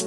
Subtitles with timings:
[0.00, 0.06] ど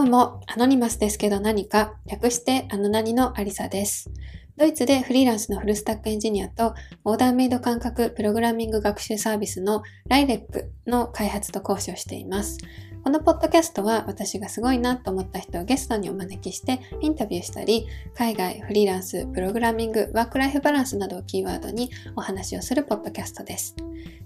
[0.00, 4.10] うも、アノニマスですけど何か、略してアノナニのアリサです。
[4.56, 6.72] ドイツでフリーランスのフルスタックエンジニアと
[7.04, 12.56] オーダーメイド感覚プログラミング学習サービスのライレックの開発と講師をしています。
[13.04, 23.76] このポッドキャストは私がすごいなと思った人をゲストにお招きしてインタビューしたり、海外、フリーランス、プログラミング、ワークライフバランスなどをキーワードにお話をするポッドキャストです。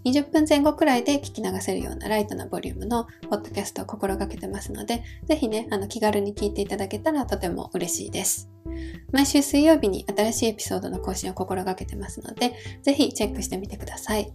[0.04, 8.48] 20分前後くらいで聞き流せるようなライトなボリュームのポッドキャストを心がけてますので、ぜひね、あの気軽に聞いていただけたらとても嬉しいです。
[9.10, 14.32] 毎週水曜日に新しいエピソードの更新を心がけてますので、ぜひチェックしてみてください。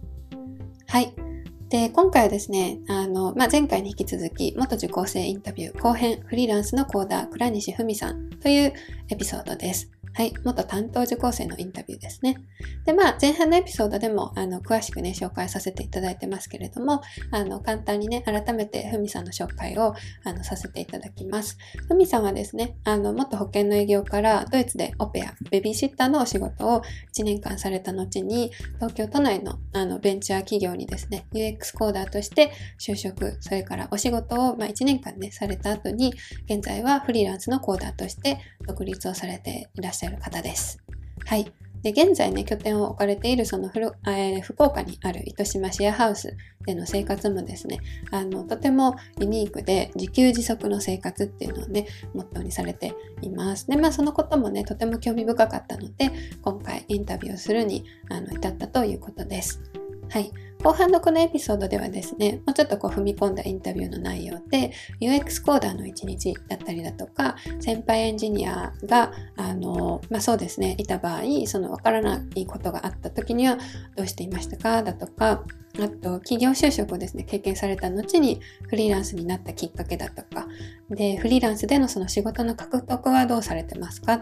[0.86, 1.33] はい。
[1.68, 8.72] で、今回はですね、あの、まあ、前回に引き続き、元受講生インタビュー後編、フリーランスのコーダー、倉西文さんという
[9.08, 9.93] エピソードです。
[10.16, 12.36] はい、元担当受講生のインタビューですね。
[12.84, 19.92] で、まあ、前半のエピソードでも、あの、詳しくね、紹介させていただいてますけれども、あの、簡単にね、改めてふみさんの紹介を、
[20.22, 21.58] あの、させていただきます。
[21.88, 36.14] ふみさんはですね、あの、元保険の営業からドイツでオペア、ベビーシッターのお仕事を1年間された後に、東京都内の、あの、ベンチャー企業にですね、UX コーダーとして就職、それからお仕事を、まあ、1年間ね、された後に、
[36.48, 40.78] 現在はフリーランスのコーダーとして独立をされていらっしゃいまする方です。
[41.26, 41.52] はい。
[41.84, 47.78] で、現在ね、拠点を置かれているそのふる、えー、福岡にある糸島シェアハウスでの生活もですね、
[48.10, 53.66] あの、とてもユニークで自給自足の生活っていうのをね、モットーにされています。
[53.68, 56.10] で、まあそのこともね、とても興味深かったので、
[56.40, 59.60] 今回インタビューをするにあの至ったということです。
[60.08, 60.30] はい。
[60.62, 73.58] 後半のこのエピソードではですね、もうちょっとこう踏み込んだインタビューの内容で、UX コーダーの一日だったりだとか、先輩エンジニアが、あの、まあそうですね、いた場合、そのわからないことがあった時には
[73.94, 74.82] どうしていましたか？
[74.82, 75.44] だとか、
[75.78, 78.40] あと、企業就職をですね、経験された後に
[78.70, 80.46] フリーランスになったきっかけだとか、
[80.88, 84.18] で、フリーランスでのその仕事の獲得はどうされてますか？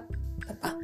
[0.49, 0.75] とか、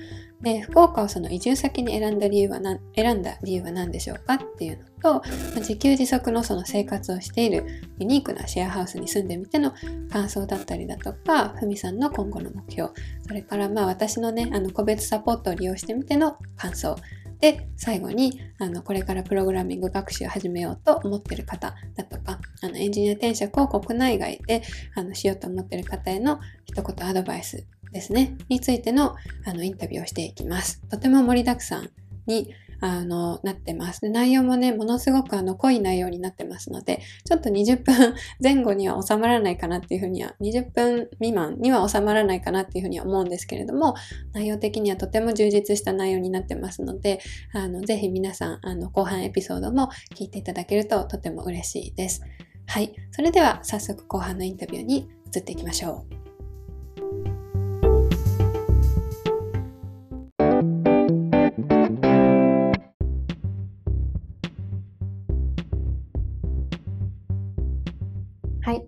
[0.41, 4.35] で、福岡をその移住先に選んだ理由は何、選んだ理由は何でしょうか？
[4.35, 5.23] っていうのと、
[5.57, 7.67] 自給自足のその生活をしている
[7.99, 9.73] ユニークなシェアハウスに住んでみての
[10.11, 12.91] 感想だったりだとか、ふみさんの今後の目標、
[13.27, 16.97] それからまあ私のね、あの個別サポートを利用してみての感想、
[17.41, 24.63] で、最後に、あの、これからプログラミング学習を始めようと思っている方だとか、あの、エンジニア転職を国内外で、
[24.97, 30.83] あの、しようと思っている方への一言アドバイスですね、についてのあのインタビューをしていきます。
[30.89, 31.91] とても盛りだくさん
[32.27, 34.09] にあのなってますで。
[34.09, 43.95] 内容もね、ものすごくあの濃い内容になってますので、ちょっと20分 前後には収まらないかなっていうふうには、20分未満には収まらないかなっていうふうには思うんですけれども、
[44.33, 47.21] 内容的にはとても充実した内容になってますので、
[47.53, 52.23] あのぜひ皆さん、あの後半エピソードも聞いていただけるととても嬉しいです。
[52.67, 52.95] はい。
[53.11, 56.18] それでは早速後半のインタビューに移っていきましょう。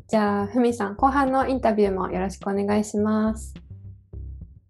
[0.09, 3.55] じゃあ、ふみさん、後半のインタビューもよろしくお願いします。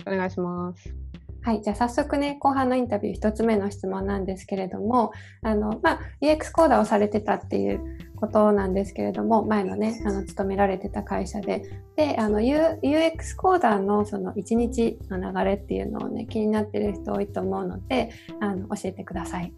[0.07, 0.95] お願いします。
[1.43, 5.13] はい、じゃあ早速ね、後半のインタビュー1つ目の質問なんですけれども、
[5.43, 7.81] あの、まあ、EX コーダーをされてたっていう
[8.17, 11.63] ことなんですけれども、前のね、あの、勤められてた会社で、
[11.97, 18.11] で、あの、U、UX コーダーのその1日の流れっていうのをね、気になってる人多いと思うので、
[18.41, 19.55] あの、教えてください。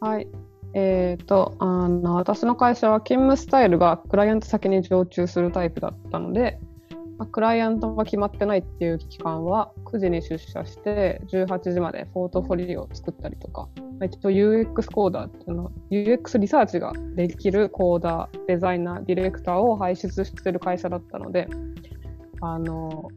[0.00, 0.26] はい。
[0.74, 6.58] えーと、あの私の会社は勤務スタイルがクライアント先に常駐するタイプだったので、
[7.16, 13.68] まあ、クライアントが決まってないっていう期間は9時に出社して18時までポートフォリオを作ったりとか、
[14.04, 21.48] 一応 UX コーダーっていうの UX リサーチができるコーダーデザイナーディレクターを輩出してる会社だったので
[22.40, 23.08] あの、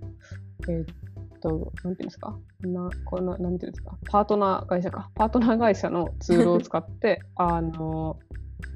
[0.68, 1.01] えっー、
[1.42, 8.18] と、なんていうんですか、なこのなんていうんですか、パートナー会社か、パートナー会社のツールを使って、 あの、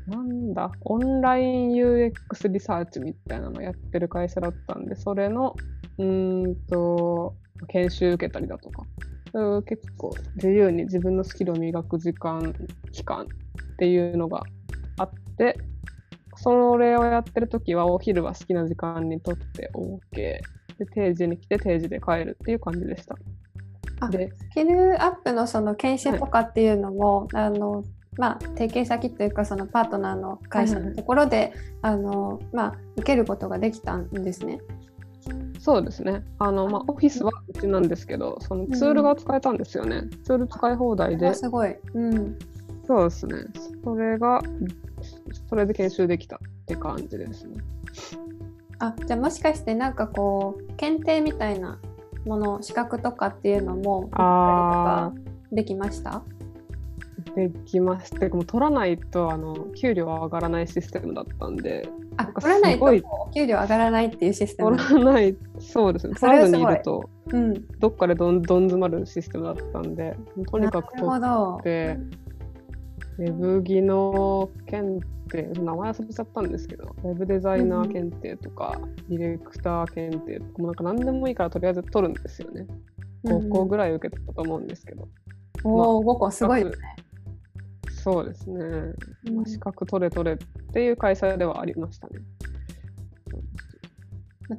[0.07, 5.55] なんだ、オンライン UX リサーチみたいなのをやってる会社だったんで、それの、
[5.97, 7.35] うんと、
[7.67, 8.85] 研修受けたりだとか、
[9.65, 12.53] 結構自由に自分のスキルを磨く時間、
[12.91, 14.43] 期間っていうのが
[14.97, 15.57] あって、
[16.37, 20.39] それをやってる時はお昼は好きな時間にとって OK
[20.77, 23.15] で定時に来て定時で帰るっていう感じでした。
[24.09, 27.83] でスキルアップのその研修とかっていうのも、はい、あの
[28.17, 31.37] まあ、提携先というかそのパートナーの会社のところで、
[31.81, 34.59] はい、あのまあ、受けることができたんですね。
[35.59, 36.23] そうですね。
[36.37, 40.03] あの、まあ、オフィスはうちなんですけど、そのツールが使えたんですよね。
[40.23, 41.33] ツール使い放題で。
[41.33, 41.75] すごい。
[41.93, 42.37] うん。
[42.85, 43.33] そうですね。
[43.83, 44.41] それが、
[45.49, 47.55] それで研修できたって感じですね。
[48.79, 51.79] あ、じゃあもしかしてなんかこう、検定みたいな
[52.25, 55.11] もの、資格とかっていうのも、あ
[55.51, 56.23] できました？
[57.35, 58.27] できました。
[58.29, 61.87] も取らないとあの給料は上がらないシステムだったんで。
[62.17, 66.15] あ、取らないと給料上がらないっていうシステム取らない、そうですね。
[66.15, 70.15] 取らずにいると、うん、どっかでどんどん詰まるシステムだったんで、
[70.49, 71.97] とにかく取って、
[73.17, 82.67] ウェブ技能検定、名前忘れちゃったんですけど、ウェブデザイナー検定とか、うん、ディレクター検定とか、もなんか何でもいいからとりあえず取るんですよね。
[83.23, 85.07] 5個ぐらい受けたと思うんですけど。
[85.63, 86.95] おお、まあ、5個すごいですね。
[88.05, 88.93] そうですね、
[89.33, 90.37] まあ、資格取れ取れっ
[90.73, 92.19] ていう会社ではありましたね。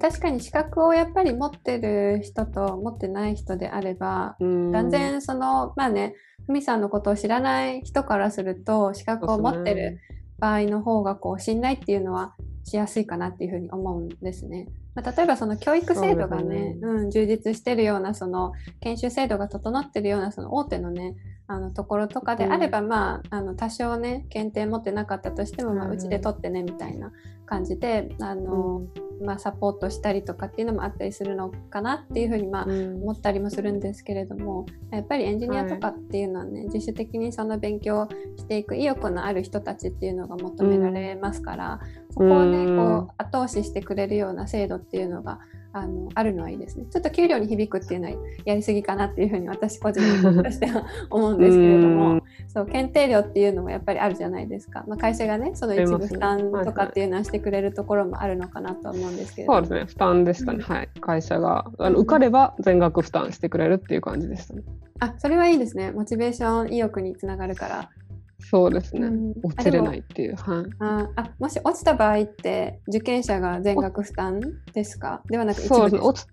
[0.01, 6.17] 確かに資格をやっぱり持ってる人と持ってない人であれば断然そのまあね
[6.47, 10.01] ふみさんのことを知らない人からすると資格を持ってる
[10.39, 12.35] 場合の方がこう信頼っていうのは
[12.65, 14.69] しやすいかなっていうふうに思うんですね。
[14.95, 21.17] まあ、例えばその教育制度がね、うん、充実してるようなその研修制度が整ってるようなその大手のね
[21.49, 27.13] あのところとかであれば、うん、まああの多少ね検定持ってなかったとしても、まあ、うちで取ってねみたいな
[27.47, 28.83] 感じであの、
[29.21, 45.39] うん、まあ、サポートしたりとかっていうのもあったりするのかなっていうふうに、まあ、思ったりもするんですけれどもやっぱりエンジニアとかっていうのはね、はい、自主的にその勉強していく意欲のある人たちっていうのが求められますから、そこをねこう後押ししてくれるような制度っていうのが
[45.77, 46.87] あのあるのはいいですね。
[46.91, 48.15] ちょっと給料に響くっていうのは
[48.47, 50.01] やりすぎかなっていうふうに私個人
[50.43, 52.23] としては思うんですけれども。
[52.49, 59.85] そう検定料っていうのもやっぱりあるじゃないですか、まあ、会社がねその一部負担とかっていうのはしてくれるところもあるのかなと思うんですけれども、そうですね。
[59.85, 60.89] 負担でしたね、うん、はい。
[61.01, 64.63] 会社があの受かれば全額負担してくれるっていう感じでしたね。
[65.01, 65.91] あそれはいいですね。
[65.91, 67.91] モチベーション意欲につながるから
[68.39, 70.37] そうですね、うん、落ちれないっていう。
[70.37, 74.41] はい、ああもし落ちた場合って受験者が全額負担
[74.73, 75.23] ですか？
[75.29, 76.29] ではなくそうですね落ち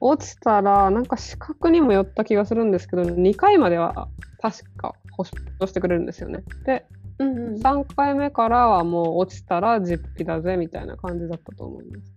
[0.00, 4.08] 落ちたらなんか資格にもよった気がするんですけど2回までは
[4.40, 5.36] 確か保証
[5.66, 6.42] してくれるんですよね。
[6.64, 6.86] で、
[7.18, 12.12] うんうん、3回目からはもう落ちたら実費だぜみたいな感じだったと思います。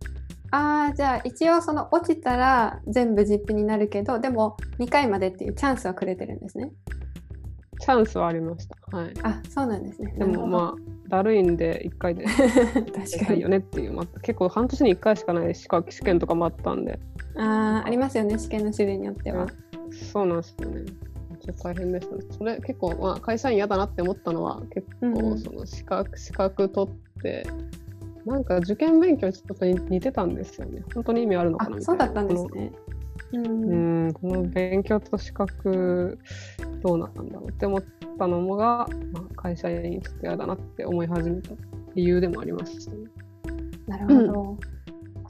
[0.52, 6.72] ああじゃあ一応その落ちたら全部実費になるけどでも2回までっていうチャンスはくれてるんですね。
[7.84, 8.98] チャンスはありました。
[8.98, 9.14] はい。
[9.24, 10.14] あ、そうなんですね。
[10.18, 12.24] でもまあだるいんで1回で
[13.14, 16.98] 確かによねっていう、まあ、結構半年に1回しかない資格試験とかもあったんで。
[17.36, 19.48] ああありますよね試験の種類によっては。
[19.92, 20.86] そうなんですよね。
[21.42, 22.22] ちょっと大変でしたね。
[22.32, 27.46] それ結構、まあ、会社員嫌だなって思ったのは結構その資格、うん、資格取って
[28.26, 30.84] なんか受験勉強ちょっと似てたんですよね。
[30.94, 32.06] 本当に意味あるのかなみたいな。
[32.06, 32.72] そうだったんですね。
[33.34, 34.14] うん。
[34.14, 36.20] この勉強と資格
[36.82, 37.84] どうなんだろうって思っ
[38.18, 41.52] たのもが、まあ、会社員ちょっと嫌だなって思い始めた
[41.96, 42.98] 理由でもありましたね。
[43.88, 44.73] なるほど、うん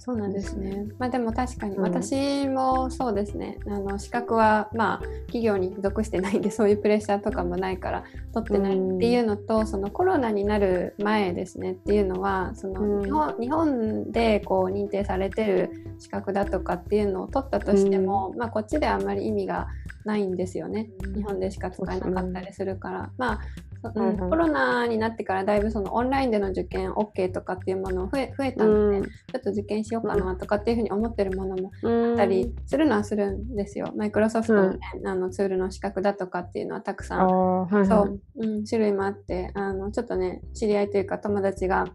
[0.05, 0.85] そうなんですね。
[0.99, 3.57] まあでも確かに私もそうですね。
[3.65, 4.97] うん、あの資格はまあ
[5.27, 8.03] 企業に属してないんでそういうプレッシャーとかもないから
[8.33, 19.69] 取ってないっていうのと、うん、そのコロナになる前ですねっていうのはその日本うん、日本でこう認定されてる資格だとかっていうのを取ったとしても、まあこっちであんまり意味が
[20.03, 20.89] ないんですよね。
[21.15, 23.09] 日本でしか使えなかったりするから。
[23.17, 23.39] まあ
[23.93, 33.91] うん、コロナになってからだいぶそのオンラインでの受験 OK とかっていうもの増え増えたので、うん、ちょっと受験しようかなとかっていうふうに思ってるものもあったりするのはするんですよ。
[33.95, 41.87] マイクロソフトの,、ねあのツールの資格だとかっていうのはたくさん、はいはい、そう、うん、種類もあってあのちょっとね知り合いというか友達が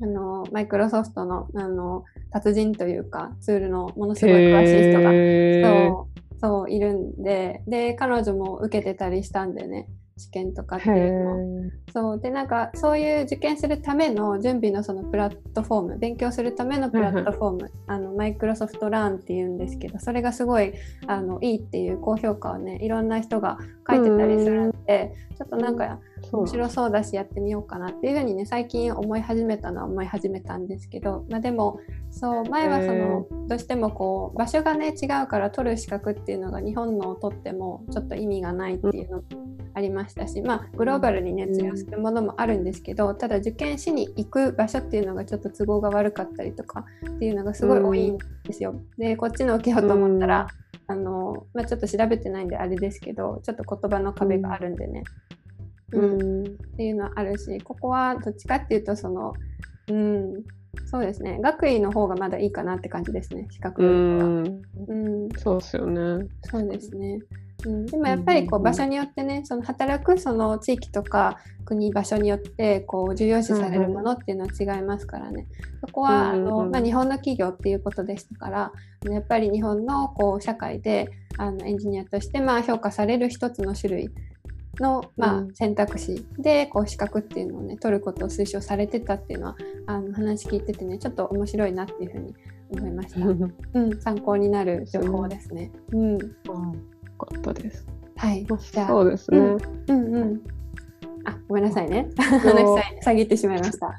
[0.00, 11.70] あのマイクロソフトのあの達人というかツールのものすごい詳しい人がそうそういるんでで彼女も受けてたりしたんでね試験とかっていうのも。
[11.92, 12.20] そう。
[12.20, 20.74] でなんかそういう受験するための準備のそのプラットフォーム勉強するためのプラットフォーム、あのマイクロソフトラーンっていうんですけどそれがすごい
[21.06, 23.58] あのいいっていう高評価をねいろんな人が
[23.88, 26.00] 書いてたりするんでちょっとなんか
[26.32, 39.22] 面白そうだしやってみようかなっていうふうにね最近思い始めたのは思い始めたんですけど、まあ、でもそう前はそのどうしてもこう場所がね違うから取る資格っていうのが日本のを取ってもちょっと意味がないっていうの
[39.74, 48.74] ありましたし、まあ、グローバルにね通用するものもあるんですけどただ受験しに行く場所っていうのがちょっと都合が悪かったりとかっていうのがすごい多いんですよ。
[48.98, 50.48] でこっちの受けようと思ったら、
[50.88, 55.04] あのまあ、ちょっと調べてないんであれですけどちょっと言葉の壁があるんでね、
[55.92, 59.32] うん、っていうのはあるしここはどっちかっていうとその、
[59.88, 60.44] うん、
[60.86, 61.38] そうですね。
[61.42, 63.46] 学位の方がまだいいかなって感じですね。
[63.50, 64.24] 資格うよりは。
[64.26, 66.26] ん、うん、そうですよね。
[66.42, 67.20] そうですね。
[67.66, 75.46] うん、でもやっぱりこう場所によってね、その働くその地域とか国場所によってこう重要視されるものっていうのは違いますからね。
[75.80, 78.72] そこはあうんうんうんのまあ日本の企業っていうことでしたから、
[79.10, 84.10] やっぱり日本のこう社会であのエンジニアとしてまあ評価される一つの種類
[84.80, 89.56] のまあうん選択肢でこう資格っていうのをね取ることを推奨されてたっていうのは
[89.86, 92.34] あの話聞いててねちょっと面白いなっていうふうに
[92.70, 93.20] 思いました。
[93.26, 95.70] うん、参考になる情報ですね。
[95.92, 96.18] うん、よ
[97.18, 97.86] かったです。
[98.16, 98.44] はい。
[98.44, 99.38] じゃあ、そうですね。
[99.38, 100.42] うんうん。
[101.24, 102.08] あ、ごめんなさいね。
[102.16, 103.94] 話さ遮ってしまいました。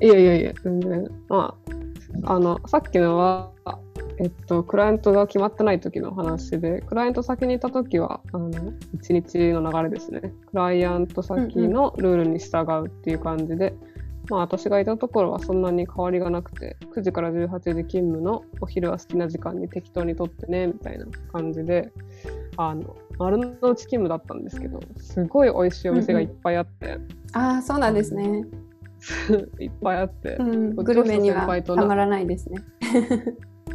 [0.00, 1.10] いやいやいや、全然。
[1.28, 1.54] ま
[2.24, 3.50] あ、あの、さっきのは、
[4.20, 8.50] えっと、クライアントが決まってない時の話で、クライアント先にいた時は、あの、
[8.92, 10.20] 一日の流れですね。
[10.20, 13.72] クライアント先のルールに従うっていう感じで、
[14.28, 21.90] まあ、私がいたところはそんなに変わりがなくて、9時から18時勤務のお昼は好きな時間に適当にとってね、みたいな感じで、
[22.58, 26.98] あの、丸の内勤務だったんですけど、すごい美味しいお店がいっぱいあって、
[27.32, 28.44] ああ、そうなんですね。
[29.58, 32.62] いっぱいあって、うん、グルメにはたまらないですね。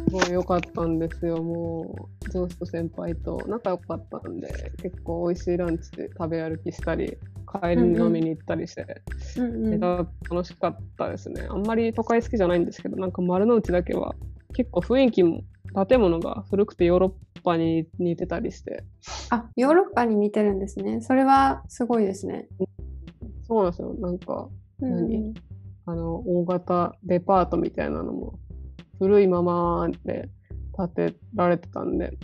[0.08, 7.18] すごい良かったんですよ、もう、上司と先輩と仲良かったんで、結構美味しいランチで食べ歩きしたり、
[7.60, 9.02] 帰りに飲みに行ったりして、
[9.36, 9.80] うんうん。
[9.80, 11.46] 楽しかったですね。
[11.50, 14.14] あんまり都会好きじゃないんですけど、なんか丸の内だけは
[14.52, 15.42] 結構雰囲気も、
[15.88, 18.84] 建物が古くてヨーロッパに似てたりして、
[19.30, 21.00] あ、ヨーロッパに似てるんですね。
[21.00, 22.48] それはすごいですね。
[23.48, 24.48] そうなんですよ、なんか、
[24.80, 25.10] うんうん。
[25.10, 25.34] 何？
[25.86, 28.38] あの、大型デパートみたいなのも
[28.98, 30.28] 古いままで
[30.76, 32.16] 建てられてたんで、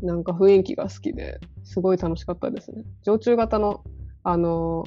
[0.00, 2.84] なんか雰囲気が好きで、すごい楽しかったですね。
[3.02, 3.84] 常駐型の、
[4.22, 4.84] あの、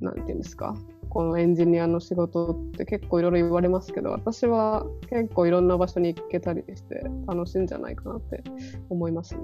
[0.00, 0.74] なんていうんですか、
[1.08, 8.42] このエンジニアの仕事って結構いろいろ言われますけど、私は結構いろんな場所に行けたりして楽しいんじゃないかなって
[8.90, 9.40] 思いますね。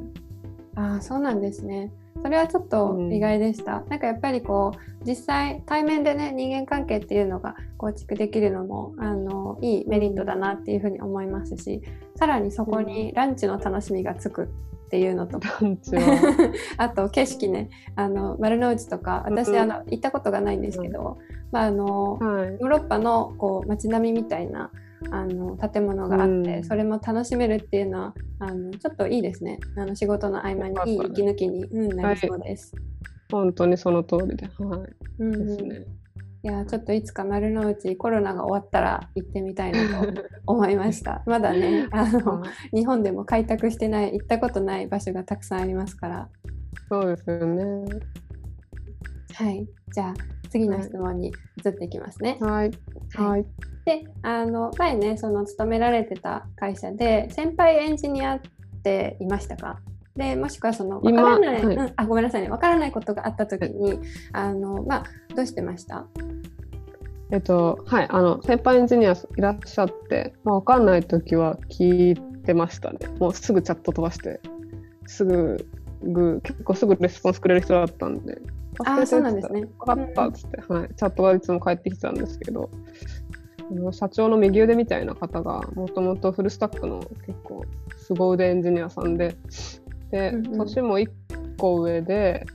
[0.74, 1.92] ああ、そうなんですね。
[2.22, 3.80] それはちょっとうん意外でした。
[3.88, 11.82] なんかやっぱりこう実際対面でね人間関係っていうのが構築できるのもあのいいメリットだなっていうふうに思いますし、
[12.16, 14.44] さらにそこにランチの楽しみがつく
[14.86, 16.02] っていうのとか、ランチは。
[16.78, 21.18] あと景色ねあの丸の内とか私、うんあの行ったことがないんですけど、
[21.52, 22.48] まああのはい。
[22.52, 24.70] ヨーロッパのこう街並みみたいな
[25.10, 32.74] あの建物があって、うんそれも楽しめるっていうのはあのちょっといいですねあの仕事の合間にいい息抜きに、うん、なりそうです。
[33.30, 34.46] 本当にその通りで。
[34.58, 34.90] はい。
[35.20, 35.86] うんうんですね。
[36.42, 41.22] いやちょっといつか丸の内コロナが終わったら行ってみたいなと 思いました。
[41.26, 46.28] まだねあのはい日本でも開拓してない行ったことない場所がたくさんありますから。
[46.88, 47.84] そうですよね。
[49.34, 50.14] はい、じゃあ
[50.50, 51.32] 次の質問に
[51.64, 52.38] 移っていきますね。
[52.40, 52.70] はい。
[53.14, 53.46] はい。
[53.84, 58.40] であの前ねその勤められてた会社で先輩エンジニアっ
[58.82, 59.80] ていましたか？
[60.16, 63.98] でもしくはその分今からない、はいうん、あごめんなさいね分からないことがあった時に
[64.32, 66.06] あの、まあ、どうしてました？
[67.32, 68.06] えっと、はい。
[68.10, 72.98] あの、先輩エンジニアいらっしゃって、まあ、わかんないときは聞いてましたね。
[73.20, 74.40] もうすぐチャット飛ばして、
[75.06, 75.64] すぐ、
[76.02, 78.36] ぐ結構すぐレスポンスくれる人だったんで。
[78.78, 79.66] あーそうなんですね。
[79.78, 80.28] 分かった。
[80.28, 80.88] っつって、はい。
[80.94, 82.70] チャットがいつも返ってきてたんですけど、
[83.70, 87.64] あの社長の右腕みたいな方が、もともとフルスタックの結構
[87.98, 89.36] 凄腕エンジニアさんで、
[90.10, 90.58] で、うんうん。
[90.58, 91.10] 年も1
[91.58, 92.46] 個上で、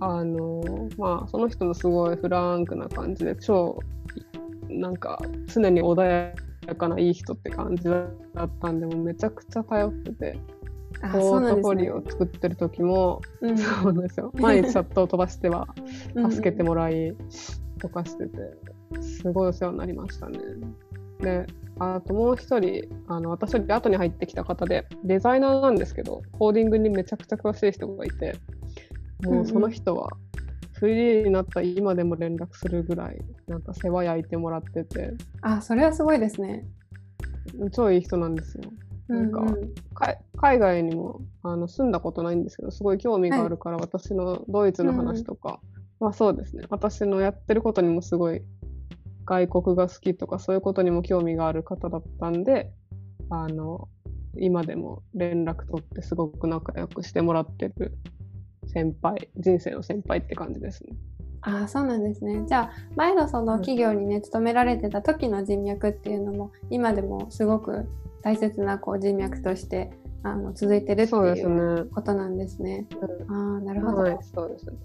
[0.00, 3.78] あのまあその人もすごいフランクな感じで超
[4.68, 6.02] なんか常に穏
[6.66, 8.00] やかないい人って感じだ
[8.42, 10.38] ったんでもうめちゃくちゃ頼ってて。
[10.38, 10.53] あ
[11.12, 15.68] ポートフォリオを作ってる時も、うんそうなんですよ毎日チャットを飛ばしては
[16.14, 17.14] うん助けてもらい
[17.78, 20.38] とかしててすごいお世話になりましたね。
[21.20, 21.46] で
[21.78, 28.36] あともう一人あの私より後に入ってきた方でデザイナーなんですけどコーディングにめちゃくちゃ詳しい人がいて
[29.24, 30.10] もうその人は
[30.74, 33.18] フリーになった今でも連絡するぐらい
[33.48, 36.64] なんか世話焼いてもらっててあそれはすごいですね。
[37.72, 38.64] 超いい人なんですよ。
[39.08, 39.44] なんか
[39.94, 45.60] か海外にもあの住んだことないんですけどすごい興味があるから、私のドイツの話とか、
[46.00, 46.64] まあそうですね。
[46.70, 48.42] 私のやってることにもすごい
[49.26, 52.72] 外国が好きとかそういうことにも興味がある方だったんで
[53.30, 53.88] あの
[54.36, 57.96] 今でも連絡取ってすごく仲良くしてもらってる
[58.66, 60.94] 先輩人生の先輩って感じですね。
[61.42, 62.44] あそうなんですね。
[62.46, 67.86] じゃあ前のその企業にね勤められてた時の人脈っていうのも今でもすごく
[68.24, 69.90] 大切なこう人脈として
[70.22, 71.90] あの続いてるっていうね。
[71.94, 72.86] ことなんですね。
[73.28, 74.02] ああなるほど。
[74.02, 74.76] はい、そうですね。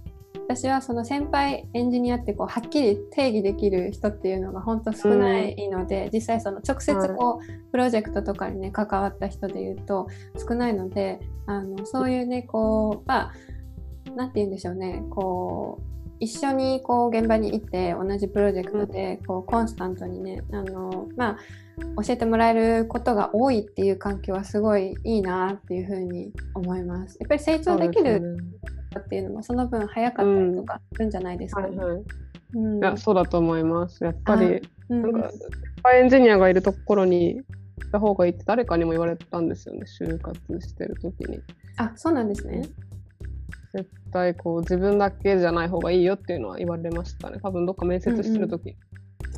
[0.50, 13.34] 私はその先輩エンジニアってこうはっきり定義できる人っていうのが本当少ないので、うん、実際その直接こう、プロジェクトとかにね関わった人でいうと少ないのであのそういうねこうまあ
[14.15, 21.38] 何て言うんでしょうねこう一緒にこう現場に行って同じプロジェクトでこうコンスタントにねあの、まあ、
[21.79, 27.17] 教えてもらえることが多いっていう環境はすごいいいなっていうふうに思います。
[27.19, 28.38] やっぱり成長できる
[29.00, 32.03] っていうのもその分早かったりとかするんじゃないですか、ねうんはいはい
[32.55, 34.03] うん、いやそうだと思います。
[34.03, 35.29] やっぱり、なんか、
[35.93, 37.45] エンジニアがいるところに行
[37.88, 41.41] った方がいいって誰かにも言われたんですよね、就活してる時に。
[41.77, 42.63] あそうなんですね。
[43.74, 47.38] 絶対こう自分だけじゃない方がいいよっていうのは言われましたね。
[47.41, 48.75] 多分どっか面接してる時、うんうん、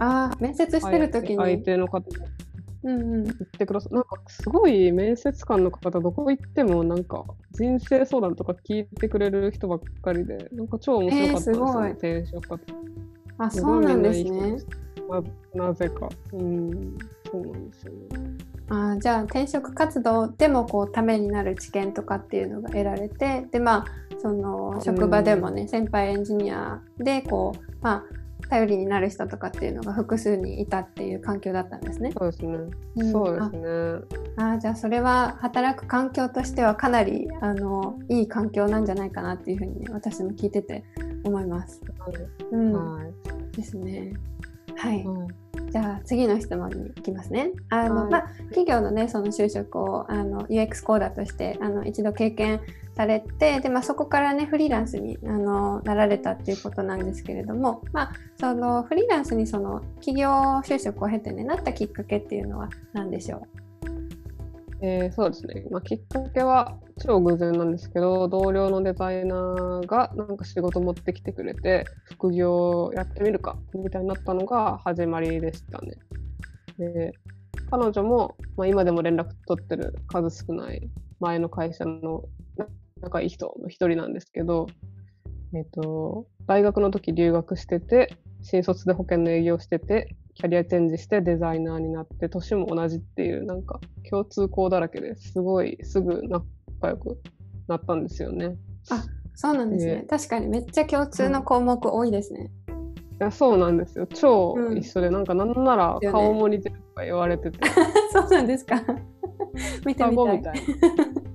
[0.01, 1.37] ああ、面接してる時に。
[1.37, 2.03] 相手の方
[2.83, 3.93] うんうん、言ってください。
[3.93, 12.63] なんかすごい面接官の方どこ行ってもなんか人生相談とか聞いてくれる人ばっかりでなんか超面白かったですね、えー、転職活
[13.37, 14.57] あそうなんですね。
[15.53, 16.09] ななぜか。
[16.33, 16.97] うん
[17.31, 18.37] そうなんですよね。
[18.69, 23.85] あじゃあ転職活動でもこうためになる知見とかっていうのが得られてでまあ
[24.17, 32.11] その職場でもね、先輩エンジニアでこうまあ頼りになる人とかっていうのが複数にいたっていう環境だったんですね。
[32.17, 32.57] そうですね。
[32.97, 34.21] うん、そうですね。
[34.37, 40.83] あじゃあそれは働く環境としてはかなりあのいい環境なんじゃないかなっていうふうに、ね、私も聞いてて
[41.23, 41.81] 思います。
[41.99, 42.15] はい、
[42.51, 44.13] うん、はい、ですね。
[44.75, 45.01] はい。
[45.03, 45.27] うん
[45.71, 47.51] じゃあ次の質問に行きますね。
[47.69, 52.59] あの、はい、まあ、企業のねその就職をあの UX コーダーとしてあの一度経験
[52.95, 60.29] されてで、まあ、そこからねフリーランスにあのなられたっていうことなんですけれども、まあ、そのフリーランスにその企業
[60.65, 63.41] 就職を経てねなったきっかけっていうのは何でしょう？
[64.83, 75.93] えー、そうですね、まあ、きっかけは超偶然なんですけど同僚のデザイナーがなんか仕事持ってきてくれて副業やってみるかみたいになったのが始まりでしたね。
[76.79, 77.13] で
[77.69, 82.23] 彼女も、まあ、今でも連絡取ってる数少ない前の会社の
[83.01, 84.67] 仲いい人の一人なんですけど、
[85.53, 96.45] えっ、ー、と、大学の時留学してて新卒で保険の営業しててキャリアチェンジしてデザイナーになって年も同じっていうなんか共通項だらけですごいすぐ仲
[96.89, 97.21] 良く
[97.67, 98.55] なったんですよね。
[98.89, 99.03] あ
[99.35, 100.05] そうなんですね。
[100.09, 102.51] 確かにめっちゃ共通の項目多いですね。
[102.69, 104.07] いやそうなんですよ。
[104.07, 107.71] 超一緒で、うん、なんかなんなら顔も似てるとか言われてて、ね、
[108.11, 108.81] そうなんですか。
[109.85, 110.37] 見てみたい。
[110.37, 110.53] みたいな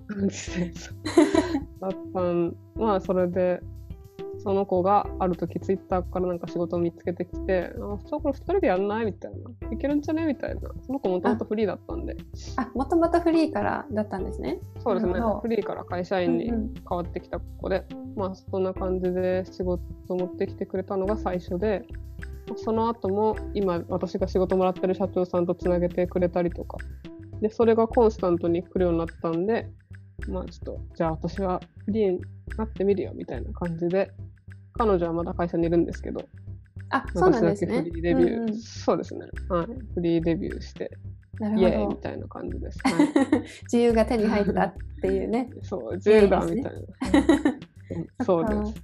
[0.09, 0.73] 感じで
[1.81, 3.61] だったんまあそれで
[4.39, 9.73] その子がある時ツイッターからなんか仕事を見つけてきて、あ、じゃあこれ2人でやんないみたいな。
[9.73, 10.61] いけるんじゃねみたいな。
[10.87, 12.17] その子もともとフリーだったんで。
[12.57, 14.61] あ、もともとフリーからだったんですね。
[14.79, 15.15] そうですね。
[15.43, 21.85] フリーから会社員に変わってきた子で、うんうん、まあそんな感じで仕事を持ってきてくれたのが最初で、
[22.57, 26.79] その後も今私が仕事もらってる社長さんとつなげてくれたりとか、
[27.41, 29.69] で、それがコンスタントに来るようになったんで、
[30.29, 32.21] まあちょっと、じゃあ私はフリーに
[32.57, 34.11] なってみるよみたいな感じで、
[34.75, 36.29] 彼女はまだ会社にいるんですけど、
[36.91, 37.79] あ、そうなんですね。
[37.79, 39.27] フリーデビュー、うんうん、そうですね。
[39.49, 39.67] はい。
[39.95, 40.91] フリーデビューして、
[41.41, 42.79] イエーイみたいな感じです。
[42.85, 45.51] はい、 自由が手に入ったっていうね。
[45.63, 46.73] そう、自由だみたい
[48.19, 48.25] な。
[48.25, 48.83] そうです。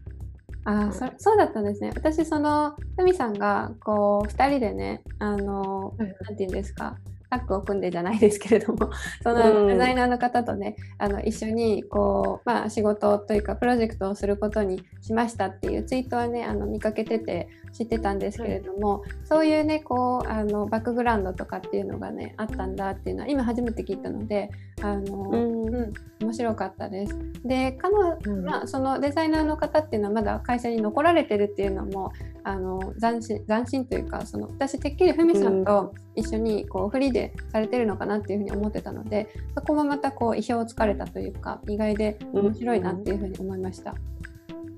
[0.65, 1.91] あそそうだったんですね。
[1.95, 6.97] 私、その、ふみさんが、こう、2人でね、あの、なんて言うんですか、
[7.33, 8.91] タッグを組んでじゃないですけれども
[9.23, 24.51] そのデザイナーの方とね、あの一緒にこう、まあ、仕事というかプロジェクトをすることにしましたっていうツイートはねあの見かけてて知ってたんですけれども、そういうねこうあのバックグラウンドとかっていうのがねあったんだっていうのは今初めて聞いたので
[24.83, 27.19] あの、うん、うん、面白かったです。
[27.45, 32.13] で彼女、うん、まあ、そのデザイナーの方っていうのはまだ会社に残られてるっていうのも
[32.45, 43.95] あの斬新斬新というかその私てっきりふみさんと一緒にこうフリーでされてるのかなっていうふうに思ってたのでそこもまたこう意表をつかれたというか意外で面白いなっていうふうに思いました。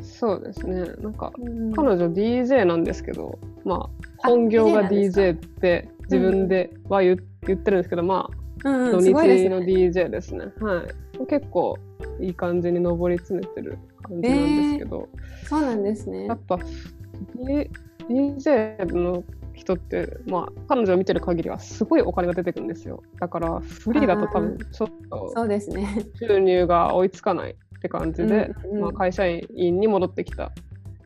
[0.00, 0.84] そうですね。
[1.00, 1.32] なんか、
[1.74, 8.28] 彼女 DJ なんですけどまあ本業が DJ って自分では言,、言ってるんですけどま
[8.64, 9.12] あ、うんうん、土日
[9.48, 10.84] の DJ ですね、は
[11.22, 11.26] い。
[11.26, 11.78] 結構
[12.20, 16.26] いい感じに上り詰めてる感じなんですけど、えー、そうなんですね。
[16.26, 16.58] やっぱ
[18.08, 23.02] DJ の人って、まあ、彼女を見てる限りはすごいお金が出てくるんですよ。
[23.20, 26.04] だからフリーだと多分ちょっとそうですね。
[26.20, 30.52] 収入が追いつかないって感じで、うんうん、まあ、会社員に戻ってきた。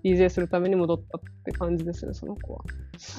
[0.05, 2.61] DJ するために戻ったって感じですねその子は。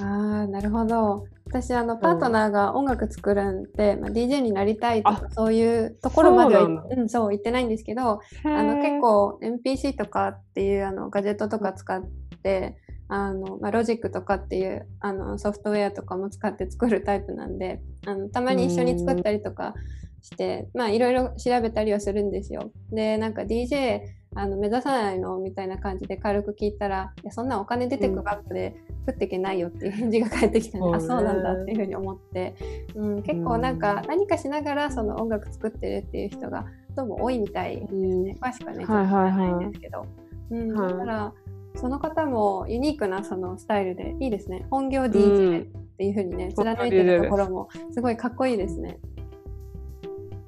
[0.02, 1.26] ああなるほど。
[1.46, 12.02] 私あのパートナーが音楽作るんで、まあ、DJ になりたいとかそういうところまではうん、そう言ってないんですけどあの結構 MPC とかっていうあのガジェットとか使っ
[12.44, 12.78] て
[13.10, 19.74] あの、まあ、ロジックとかっていうあのソフトウェアとかも使って作るタイプなんであのたまに一緒に作ったりとか
[20.22, 22.72] して、まあいろいろ調べたりはするんですよ。
[22.92, 24.02] でなんか DJ
[24.36, 28.76] あの目指さないのみたいな感じで軽く聞いたらいやそんなお金出てくバッグで
[29.08, 32.56] 食っていけないよっていう返事が返ってきたんで、うん、あそうなんだっていうふうに思って、
[32.94, 40.06] うん、結構なんか何かしながらその音楽作ってるっていう人がどうも多いみたいですね、詳しくはねちょっと知らないんですけど、
[40.52, 41.34] うん、だから
[41.76, 44.66] その方もユニークなそのスタイルでいいですね。
[44.70, 45.66] 本業 DJ っ
[45.98, 49.00] ていうふうにね、貫いてるところもすごいかっこいいですね。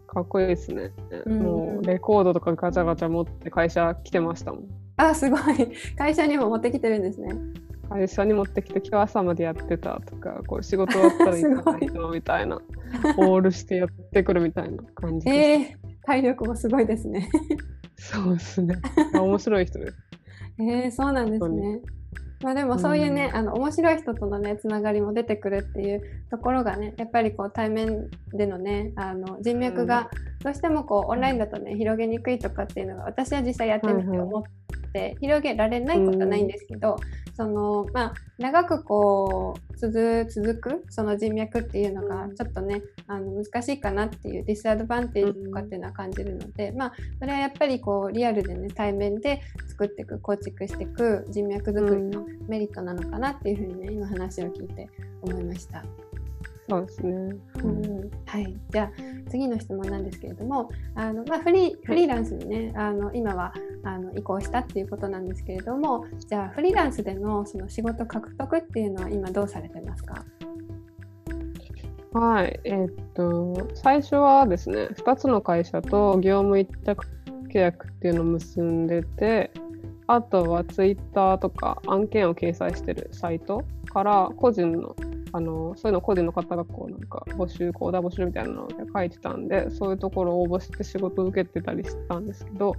[0.07, 0.91] かっこいいですね。
[1.25, 4.63] うん、もうレコードとかガチャガチャ持って会社来てましたもん。
[4.97, 5.41] あ、すごい。
[5.97, 7.33] 会社にも持ってきてるんですね。
[7.89, 12.61] 会社に持ってきて今日朝までやってたとか、こう仕事終わったら行かないとみたいな、
[13.17, 15.37] オールしてやってくるみたいな感じです。
[15.37, 17.29] えー、体力もすごいですね。
[17.97, 18.75] そうですね。
[19.13, 20.10] 面白い人です。
[20.61, 21.81] えー、そうなんですね。
[22.43, 30.09] まあでもそういうね、うん、あの面白い人とのねつながりも出てくるっていうところがねやっぱりこう対面でのねあの人脈が
[30.43, 34.43] どうしてもこうオンラインだとね広げにくいとかっていうのが私は実際やってみて思っ
[34.91, 36.97] て広げられないことはないんですけど、
[37.37, 54.89] そのまあ長くこう続続くその人脈っていうのがちょっとねあの難しいかなっていうディスアドバンテージとかっていうのは感じるので、まあそれはやっぱりこうリアルでね対面で作っていく構築していく人脈作りのメリットなのかなっていうふうにね今話を聞いて
[55.21, 55.83] 思いました。
[56.69, 57.11] そうですね。
[57.63, 58.55] うん、はい。
[58.69, 58.91] じゃあ
[59.29, 70.23] 次の質問なんですけれども、あのまあフリーフリーランスにね、あの今はあの移行したっていうことなんですけれども、じゃあフリーランスでのその仕事獲得っていうのは今どうされてますか？
[72.13, 72.59] はい。
[72.63, 77.05] えー、っと最初はですね、2つの会社と業務委託
[77.49, 79.51] 契約っていうのを結んでて、
[80.07, 84.95] あとはツイッターとか案件を掲載してるサイトから個人の
[85.33, 92.75] あのそういうの個人の方がこうなんか募集コーダー募集みたいなのを書いてたんでそういうところを応募して仕事を受けてたりしたんですけど、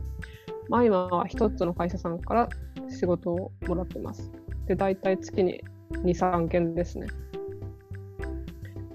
[0.69, 2.49] まあ、今は一つの会社さんから
[2.89, 4.31] 仕事をもらってます。
[4.67, 5.63] で大体月に
[6.05, 7.07] 23件ですね。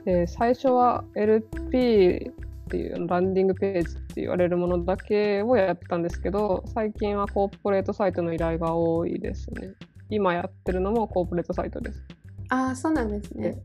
[0.06, 2.32] で最初は LP
[2.68, 9.74] っていうランディングページって言われるものだけをやってたんですけど最近はコーポレートサイトの依頼が多いですね。
[10.10, 12.06] 今やってるのもコーポレートサイトです。
[12.50, 13.62] ああ、そうなんですね。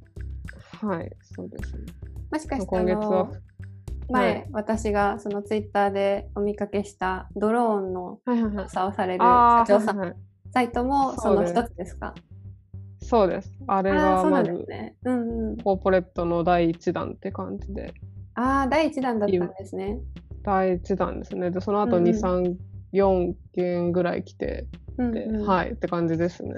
[0.81, 1.85] はい、そうですね。
[2.31, 3.31] もしかして今月は
[4.11, 10.19] 前、はい、私がそのツイッターでお見かけしたドローンの操作をされる社長さん、はいはい、
[10.53, 12.15] サイトもその一つですか？
[13.01, 13.53] そうです。
[13.67, 17.93] あれがまず、ねうんうん、コーポレートの第一弾って感じで。
[18.35, 19.99] ああ、第一弾だったんですね。
[20.43, 21.51] 第一弾ですね。
[21.51, 22.57] で、その後2、うん、3、
[22.93, 24.67] 4件ぐらい来て、
[24.99, 26.55] うんうん、はいって感じですね。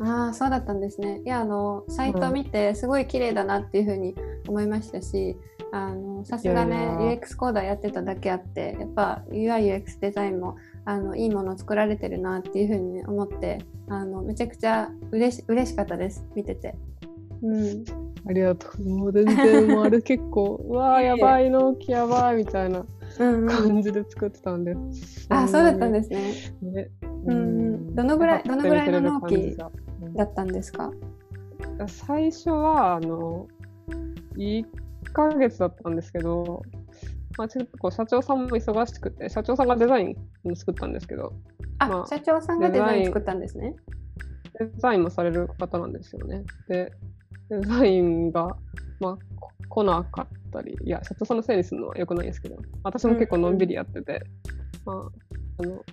[0.00, 1.20] ああそうだったんですね。
[1.24, 4.14] いやあのサイト見てすごい綺麗だなっていうふうに
[4.48, 5.36] 思いましたし、
[5.70, 16.74] あのさすがね UX コーダーやってただけあってやっぱ UIUX デザインもあのいいものを作られてるなっていうふうに思ってあのめちゃくちゃ嬉し嬉しかったです見てて。
[17.40, 17.84] うん、
[18.26, 18.88] ありがとう。
[18.88, 22.84] もう全然もうあれ結構う わーやばい納期やばいみたいな
[23.18, 24.76] 感じで作ってたんで。
[25.28, 26.32] あそうだったんですね。
[26.62, 26.90] ね。
[27.26, 29.56] うん、どのぐらいどのぐらいの納期
[30.14, 30.90] だったんですか？
[31.86, 33.46] 最初はあの
[34.36, 34.64] 1
[35.12, 36.62] ヶ月だったんですけど、
[37.36, 41.32] まあ、ちょっとこう社長さんも忙しくて社長さんがデザインを作ったんですけど
[41.78, 43.74] あ、まあ、社長さんがデザイン作ったんですね。
[44.58, 46.44] デザインもされる方なんですよね。
[46.68, 46.92] で
[47.50, 48.56] デザインが、
[49.00, 49.18] まあ、
[49.68, 54.22] 来なかったりいや社長さんのせいにするのはよくないですけど私も結構のんびりやってて、
[54.86, 55.84] うんうん、まああの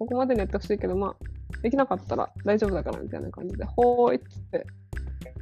[0.00, 1.16] ここまでにやってほしいけど、まあ、
[1.62, 4.66] できなかったら大丈夫だからみたいな感じで、ほーいっつって、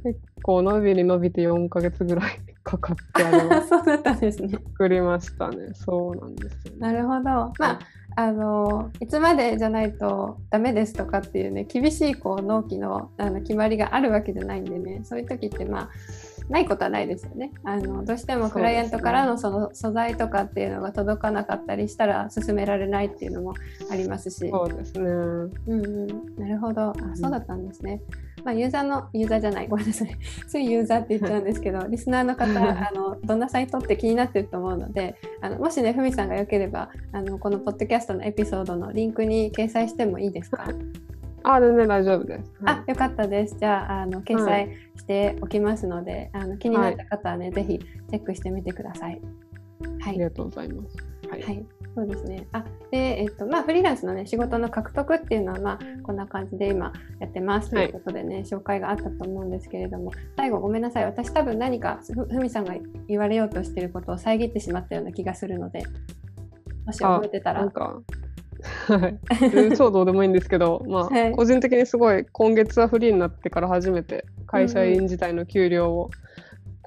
[0.03, 4.49] 結構伸びに伸びて4ヶ月ぐらい かかってあれ そうだったんですね。
[4.49, 5.69] 作りましたね。
[5.73, 7.23] そうなんですよ、ね、なるほど。
[7.23, 7.79] まあ、
[8.17, 15.89] あのいつまでじゃないとダメですとかっていうね厳しいこう納期のあの決まりがあるわけじゃないんでねそういう時ってまあ
[16.49, 17.51] ないことはないですよね。
[17.63, 23.53] あのどうしてもクライアントからのその素材とかっていうのが届かなかったりしたら進められないっていうのも
[23.91, 24.49] ありますし。
[24.49, 25.01] そうですね。
[25.01, 26.07] うんうん、
[26.37, 26.89] なるほど。
[26.89, 28.01] あ、そうだったんですね。
[28.43, 40.67] まあ、ユーザーのユーザーじゃないごめんなさい ついユーザーって言っちゃうんですけど リスナーの方あのどんなサイトって気になってると思うのであのもしねふみさんがよければあのこのポッドキャストのエピソードのリンクに掲載してもいいですか？
[41.43, 42.51] あ、全然大丈夫です。
[42.65, 43.57] あ、よかったです。
[43.59, 49.21] じゃあ、あの掲載しておきますので、あの気になった方はね、ぜひチェックしてみてください。
[49.99, 50.09] はい。
[50.09, 50.97] ありがとうございます。
[51.29, 51.41] はい。
[51.43, 51.65] はい。
[51.95, 52.47] そうですね。
[52.51, 61.05] あ、で、えっと、まあ、フリーランスのね、仕事の獲得っていうのは、まあ、こんな感じで今やってますということでね、紹介があったと思うんですけれども、最後ごめんなさい。
[61.05, 62.75] 私多分何かふふみさんが
[63.07, 65.83] 言われようとしていることを遮ってしまったような気がするので、
[66.85, 67.71] もし覚えてたらなん。
[67.71, 68.01] か、
[68.87, 69.77] はい。
[69.77, 76.09] 超どうでもいいんですけど、 まあ、はい個人的にすごい、今月はフリーになってから初めて会社員自体の給料を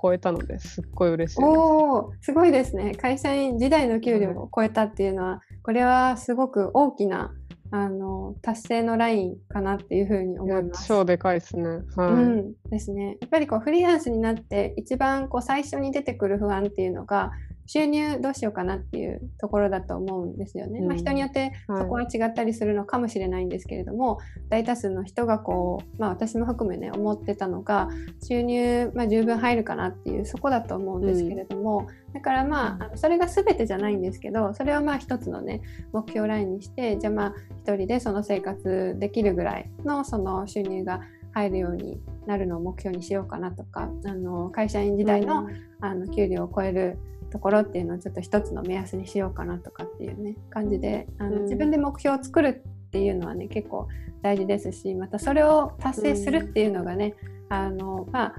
[0.00, 1.48] 超えたので、すっごい嬉しいです。
[1.48, 2.94] おお、すごいですね。
[2.94, 7.32] 会社員時代の給料を超えたっていうのは、これはすごく大きな
[7.74, 10.86] あの達成のラインかなっていうふうに思います。
[10.86, 11.68] 超でかいですね。
[11.96, 12.12] はい。
[12.12, 13.16] うん、ですね。
[13.22, 17.32] やっぱりこうフリーランスになって一番こう最初に出てくる不安っていうのが
[17.72, 20.80] 収入どうしようかなっていうところだと思うんですよね。
[20.80, 20.88] うん。
[20.88, 21.82] まあ、人によってはい。
[21.82, 24.18] そこは違ったりするのかもしれないんですけれども、
[24.50, 27.88] 大多数の人がこう、まあ、私も含めね思ってたのが
[28.22, 41.00] 収入、まあ、十分入るかなっていうそこだと思うんですけれども、だからまあそれが全てじゃないんですけどそれをまあ一つのね目標ラインにしてじゃあまあ一人でその生活できるぐらいのその収入が
[41.32, 45.48] 入るようになるのを目標にしようかなとかあの会社員時代の,、
[45.80, 46.98] あの給料を超える
[47.32, 51.42] ところっていうのをちょっと一つの目安にしようかなとかっていうね感じであの、うん。
[51.44, 53.88] 自分で目標を作るっていうのはね結構
[54.22, 57.14] 大事ですしまたそれを達成するっていうのがね、
[57.48, 58.34] あのまあ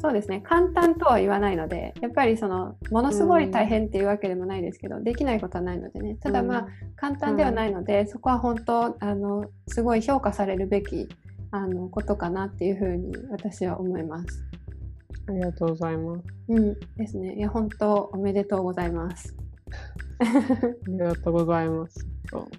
[0.00, 6.66] そうですね簡単とは言わないのでやっぱりそのものすごい大変っていうわけでもないですけど、できないことはないのでねただまあ、
[6.96, 11.08] 簡単ではないので、そこは本当あのすごい評価されるべき
[11.50, 14.44] あのことかなっていうふうに私は思います。
[15.28, 16.24] ありがとうございます。
[16.48, 17.34] うんですね。
[17.36, 19.34] いや本当おめでとうございます。
[20.20, 20.24] あ
[20.88, 22.06] りがとうございます。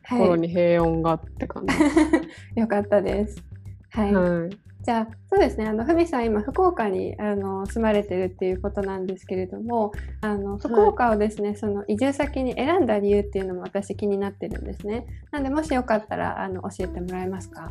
[0.09, 1.75] 心に平穏がって感じ。
[2.59, 3.43] よかったです。
[3.91, 4.13] はい。
[4.13, 4.57] はい。
[4.83, 5.67] じゃあそうですね。
[5.67, 15.05] あのふみさん今福岡にあの住まれてるっていうことなんですけれども、あの福岡をですね、その移住先に選んだ理由っていうのも私気になってるんですね。
[15.31, 17.69] なんでもしよかったらあの教えてもらえますか？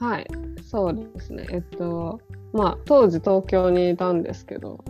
[0.00, 0.26] はい、
[0.62, 1.46] そうですね。
[1.50, 2.20] えっと、
[2.52, 4.84] まあ、当時東京にいたんですけど、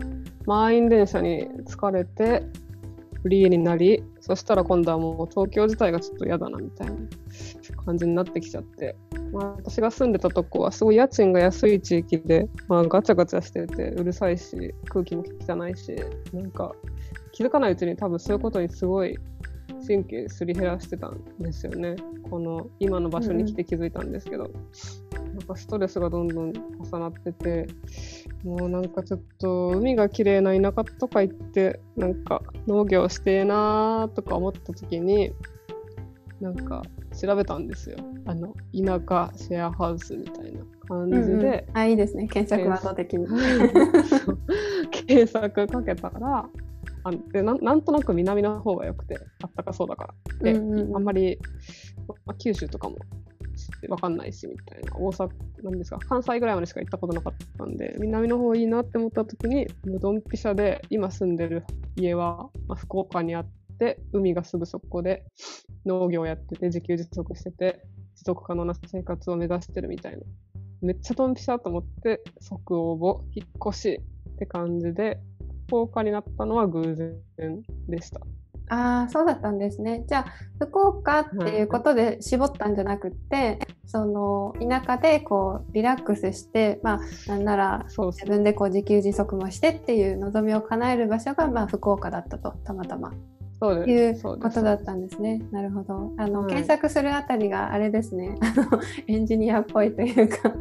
[0.45, 2.43] 満員電車に疲れて、
[3.21, 6.95] フリーになり、そしたら今度はもう東京自体がちょっと嫌だなみたいな
[7.85, 8.95] 感じになってきちゃって、
[9.33, 15.95] まあ、私が住んでたとこはすごい家賃が安い地域で、まあ、ガチャガチャしててうるさいし、空気も汚いし、
[16.33, 16.73] なんか
[17.31, 19.17] 気づかないうちに多分そういうことにすごい
[19.85, 21.95] 神経すり減らしてたんですよね。
[22.29, 24.51] この今の場所に来て気づいたんですけど、
[25.33, 27.67] なんかストレスがどんどん重なってて、
[28.43, 35.31] もうなんかちょっと海が綺麗な田舎とか行って、なんか農業してえなーとか思った時に、
[36.39, 36.83] なんか
[37.19, 37.97] 調べたんですよ。
[38.25, 42.27] あの、田舎シェアハウスみたいな感じで、うんうんあいいですね。
[42.27, 43.27] 検索ワード的に。
[44.91, 46.49] 検索かけたら
[47.03, 50.51] あでなんなんとなく南の方が良くてあったかそうだから。
[50.51, 50.79] で、うんうん。
[50.79, 51.39] うんあんまり、
[52.25, 52.97] まあ、九州とかも
[53.87, 54.97] 分かんないしみたいな。
[54.97, 55.29] 大阪
[55.63, 61.63] なんですか関西ぐらいまでしか行ったことなかったんで南の方いいなって思った時にもうドンピシャで今住んでる
[61.95, 65.25] 家は、まあ、福岡にあって海がすぐそこで
[65.85, 67.81] 農業やってて自給自足してて
[68.15, 70.19] 持続可能な生活を目指してるみたいな。
[70.81, 74.01] めっちゃドンピシャと思って即応募引っ越し
[74.33, 75.19] って感じで
[75.69, 78.19] 福岡になったのは偶然でした。
[78.71, 80.03] ああ、そうだったんですね。
[80.07, 80.25] じゃあ、
[80.59, 93.11] 福岡っていうことで絞ったんじゃなくって、その田舎でこうリラックスして、まあ、なんなら自分でこう自給自足もしてっていう望みを叶える場所が、まあ、福岡だったと、たまたま。
[93.59, 94.09] そうい。
[94.11, 95.41] うことだったんですね。
[95.51, 96.13] なるほど。
[96.17, 98.37] あの、はい検索するあたりがあれですね。
[98.41, 100.53] あのエンジニアっぽいというか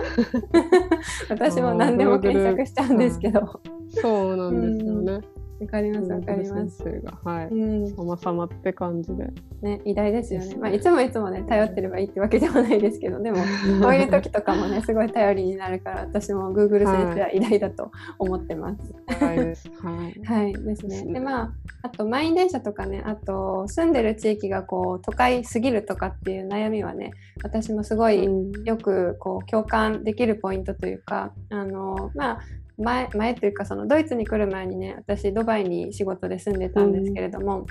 [1.31, 3.41] 私も何でも検索しちゃうんですけど。
[3.41, 5.21] わそうなんですよね。
[5.67, 6.79] かります、わかります。
[6.79, 7.47] 先生が、はい。
[7.49, 9.27] うん、様々って感じで。
[9.63, 10.57] ね、偉大ですよね。
[10.57, 13.39] まあ、いつもいつもね、頼ってればいいってわけでもないですけど、でも、
[13.83, 19.25] こういう時とかもね、すごい頼りになるから、私も Google 先生は偉大だと思ってます。
[19.25, 19.71] はいです。
[19.81, 20.21] はい。
[20.25, 21.13] はい、ですね。
[21.13, 32.41] でまあ、あと満員電車とかね、あと住んでる地域がこう都会すぎるとかっていう悩みはね、私もすごいうんよくこう共感できるポイントというか、あのまあ
[32.79, 37.67] 前前というかそのドイツに来る前にね、私ドバイに仕事で住んでたんですけれども。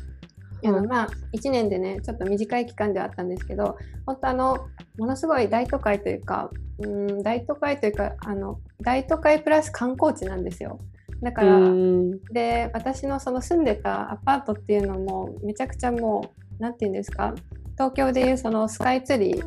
[0.66, 4.58] あのはいまあ、1年でねちょっと短い期間ではあったんですけど本当あの
[4.98, 10.80] ものすごい大都会というかうん大都会というかあの大都会プラス観光地なんですよ。
[11.22, 12.24] だから、うん。
[12.34, 17.36] で私のその住んでたアパートっていうのもめちゃくちゃもう何て言うんですか？
[17.74, 19.44] 東京でいうそのスカイツリー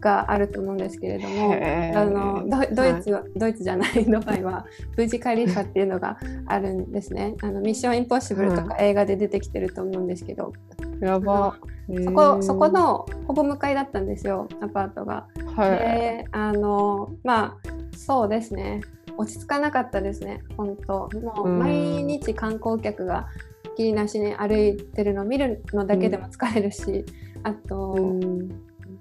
[0.00, 7.34] があると思うんですけれどもあのドドイツは、はい、ドイツじゃないドバイはブジカリファっていうのがあるんですね。
[7.42, 10.52] あのミッションインポッシブルとか映画で出てきてると思うんですけど、
[11.00, 11.56] やば。
[12.04, 15.26] そこそこのほぼ向かいだったんですよアパートが。
[15.54, 18.80] はい、であのまあそうですね。
[19.18, 21.08] 落ち着かなかったですね本当。
[21.20, 23.28] もう毎日観光客が
[23.76, 27.04] きりなしに歩いてるのを見るのだけでも疲れるし、
[27.44, 27.94] あと、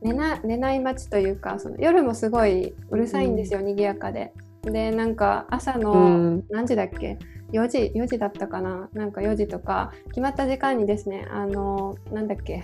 [0.05, 4.33] 寝な寝ない街というかその夜もすごいうるさいんですよ、うん、賑やかで。
[4.61, 7.17] でなんか朝の何時だっけ
[7.51, 8.89] ？4時4時だったかな？
[8.93, 12.63] なんか4時とか決まった時間にですねあのなんだっけ？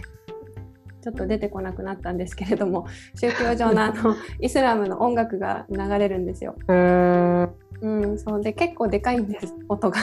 [1.02, 2.86] ちょっと出てこなくなったんですけれども
[3.20, 6.56] 宗教上のあのイスラムの音楽が流れるんですよ。
[6.68, 8.42] うん、そう。
[8.44, 9.98] で結構でかいんです音が。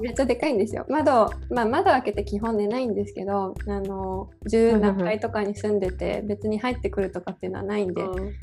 [0.00, 0.84] めっちゃでかいんですよ。
[0.88, 8.02] 窓、まあ、窓開けて基本寝ないんですけどあの10何階とかに住んでて別に入ってくるとかっていうのはないんで、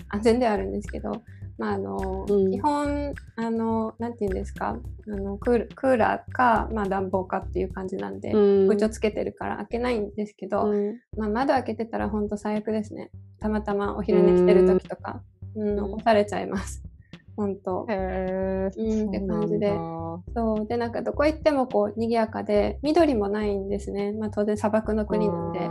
[0.10, 1.22] 安全ではあるんですけど、
[1.60, 13.12] まああの、うん、基本あのなんて言うんですかあのクークーラーか、まあ、暖房かっていう感じなんで、うん、空調つけてるから開けないんですけど、うん、まあ、窓開けてたら本当最悪ですね。
[13.40, 15.22] たまたまお昼寝してる時とか、
[15.56, 16.82] うん、起こされちゃいます。
[17.36, 17.86] 本当。
[17.90, 19.74] へうんって感じで。
[20.36, 20.68] そう。
[20.68, 25.70] でなんかどこ行ってもこう賑やかで緑もないんですね、まあ、当然砂漠の国なんで。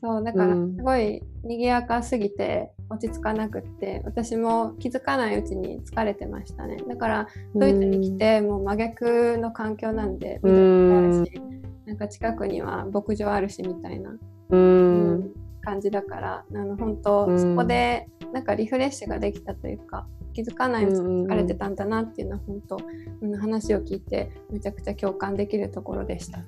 [0.00, 0.24] そう。
[0.24, 6.76] だからすごい賑やかすぎて落ち着かなくって私も気づかないうちに疲れてましたね。
[6.88, 11.40] だからドイツに来てもう真逆の環境なんで緑もあるし
[11.86, 14.16] なんか近くには牧場あるしみたいな、
[14.50, 15.32] うん、
[15.62, 22.78] 感じだからあの本当そこでなんかリフレッシュができたというか気づかない疲れてたんだなっていうのは本当、
[23.22, 26.38] うん、話を聞いてめちゃくちゃ共感できるところでした。
[26.38, 26.46] ね、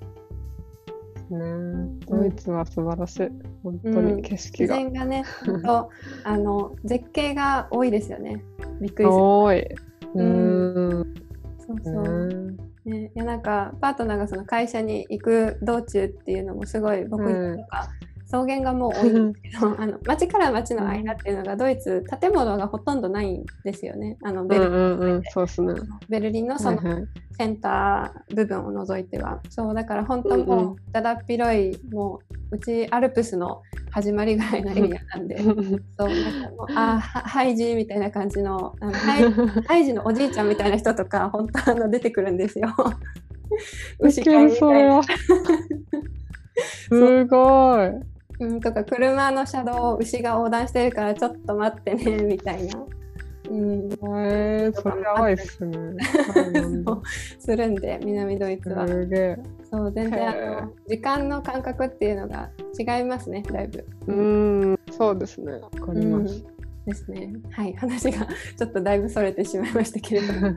[2.06, 5.90] ドイツは素晴らしい、うん、本当に景色が、自然がね本当
[6.22, 8.44] あの絶景が多いですよね。
[8.80, 9.66] びっくり多い。
[10.14, 11.14] うん。
[11.58, 17.24] そうそう、ね、いやなんかパートナーがその会社に行く道中っていうのもすごい僕
[17.56, 17.88] とか、
[18.26, 24.18] 草原がもう多いんですけどあの町から町の間っていうのがドイツ建物がほとんどないんですよね。
[24.24, 25.74] あのベルリン、うんうんそうすね、
[26.08, 26.80] ベルリンのその
[27.38, 29.40] センター部分を除いては。
[29.48, 33.62] そうだから本当もうだだっ広いもううちアルプスの
[33.92, 35.38] 始まりぐらいのエリアなんで。
[35.38, 39.22] そうなんかもうあハイジみたいな感じのあのハイ
[39.68, 42.74] ハイジのおじいちゃんみたいな人とか本当あの出てくるんですよ。
[44.00, 45.00] 牛飼いみたいな。
[46.88, 48.15] すごい。
[48.38, 52.84] うん、とか車の車道を牛が横断してるからちょっと待ってねみたいな。
[53.48, 55.78] うん、えー、それやばいっすね。
[57.38, 58.86] するんで南ドイツは。
[58.88, 63.84] そう全然あの時間の感覚っていうのが違いますねだいぶ。
[64.06, 66.44] うんそうですねわかります。
[66.48, 66.55] うん
[66.86, 67.32] ですね。
[67.50, 70.56] はい、話が ちょっとだいぶそれてしまいましたけれども。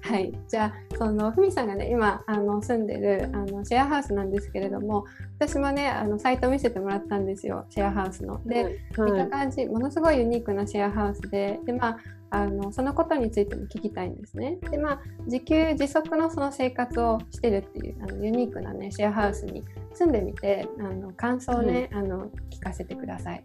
[0.00, 5.04] はい、じゃあそのふみさんがね今あの住んでるあのシェアハウスなんですけれども
[5.40, 8.40] 私もねあのサイト見せてもらったんですよシェアハウスの。
[8.46, 8.62] で、
[8.96, 11.98] はい、見た感じものすごいユニークなシェアハウスでで、まあ、
[12.30, 14.58] あのそのことについても聞きたいんですね。
[14.70, 23.44] でまあ自給自足のその生活をしてるっていうあのユニークなねシェアハウスに住んでみてあの感想をね、あの聞かせてください。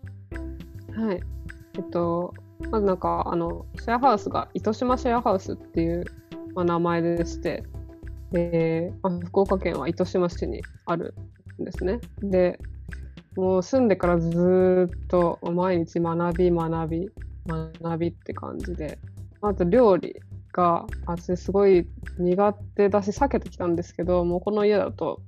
[0.95, 1.23] はい
[1.75, 2.33] えっと、
[2.69, 6.05] まずなんかあのシェアハウスが糸島シェアハウスっていう、
[6.53, 7.63] まあ、名前でして、
[8.33, 11.15] えーまあ、福岡県は糸島市にある
[11.59, 11.99] んですね。
[12.21, 12.59] で
[13.35, 17.09] もう住んでからずっと毎日学び学び
[17.81, 18.99] 学びって感じで
[19.41, 20.15] まず料理
[20.51, 21.87] が私すごい
[22.19, 25.21] 苦手だし避けてきたんですけどもうこの家だと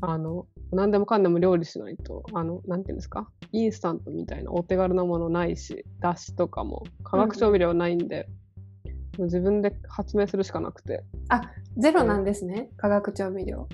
[0.00, 3.28] あの何でもかんでも料理しないとあのなんていうんですか？
[3.52, 8.28] インスタントみたいなお手軽なものないしだしとかも化学調味料ないんで、
[9.18, 11.04] うん、自分で発明するしかなくて。
[11.28, 11.40] あ
[11.76, 13.68] ゼロなんですね、化学調味料。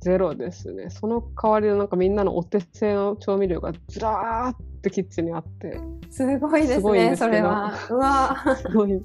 [0.00, 0.90] ゼロですね。
[0.90, 5.80] その代わりのなんかみんなのお手製の調味料がずらーってキッチンにあって。
[6.10, 7.72] すごいですねそれは。
[7.90, 8.36] うわ。
[8.56, 9.02] すごい。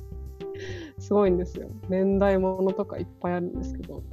[0.99, 1.69] すごいんですよ。
[1.87, 4.03] 年代物とかいっぱいあるんですけど。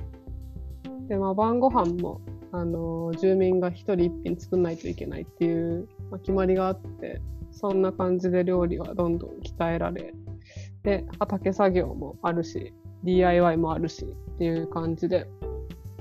[1.09, 2.21] でまあ晩ご飯も
[2.53, 7.21] あの住民が1人1品作んないといけないっていう、まあ、決まりがあって
[7.53, 10.15] そんな感じで料理はどんどん鍛えられ
[10.83, 12.73] で畑作業もあるし
[13.05, 15.29] DIY もあるしっていう感じで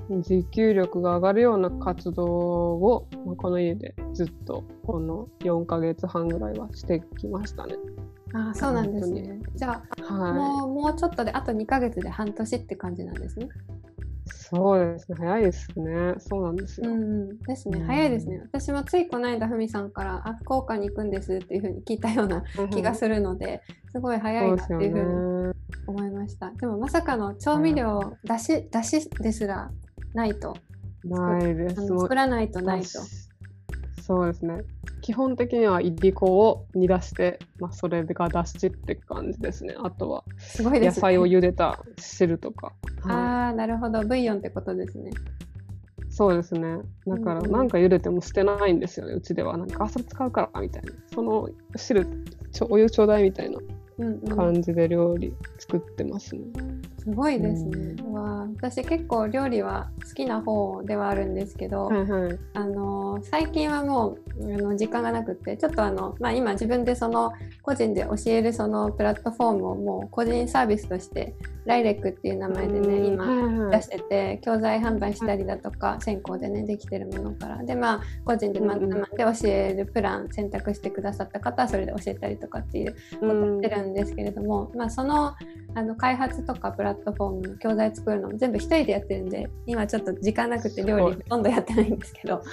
[0.09, 7.75] 持久力が上がるような活動を、まあ、この家でずっとこの4ヶ月半ぐらいはしてきましたね。
[8.33, 9.39] あそうなんですね。
[9.55, 13.47] じゃあ、はい、もうもうちょっとであと2ヶ月で半年って感じなんですね。
[14.25, 16.13] そうですね、早いですね。
[16.17, 16.89] そうなんですよ。
[16.89, 18.41] うんうん、ですね、うん早いですね。
[18.51, 23.61] 私もついこの間、ふみさんから、あ、福岡に行くんですっていうふうに聞いたような気がするので、
[23.91, 25.53] すごい早いなっていうふうに
[25.87, 26.51] 思いました。
[26.51, 29.69] でもまさかの調味料、だし、だしですら
[30.13, 30.55] ないと、
[31.03, 31.87] ないです。
[31.87, 32.99] 作らないとないと。
[34.05, 34.61] そうですね。
[35.01, 39.75] 基本的にはいりこを煮出して、まあ、それがだしって感じですね。
[39.83, 40.23] あとは。
[40.59, 42.67] 野菜を茹でた汁とか。
[43.01, 44.03] はいああ、なるほど。
[44.03, 45.09] ブイヨンってことですね。
[46.11, 46.77] そうですね。
[47.07, 49.57] だから、なんか茹でても捨てないんですよね、うちでは。
[49.57, 50.91] なんか、あ、それ使うから、みたいな。
[51.11, 52.05] その汁、
[52.51, 53.57] ちょお湯ちょうだいみたいな
[54.35, 56.41] 感じで料理作ってますね。
[56.99, 57.95] すごいですね。
[58.03, 58.47] うわあ。
[58.57, 62.39] 私結構料理は好きな方ではあるんですけど、はいはい。
[62.53, 67.31] あの最近はもうあの時間がなくってちょっとあの、まあ、今自分でその
[67.61, 71.35] 個人で教えるそのプラットフォームをもう個人サービスとして
[71.65, 77.63] ライレックっていう名前でねうん今出してて教材販売したりだとか先行でねできてるものから。
[77.63, 78.87] でまあ個人でまで
[79.17, 85.35] 教えるプラン選択してくださった方はそれで教えたりとかっていうことをやってるんですけれども、まあ、その
[85.77, 92.41] あの開発とかプラットフォームの教材作るのも全部一人でやってるんで今ちょっと時間なくて料理ほとんどやってないんですけど。
[92.41, 92.45] い。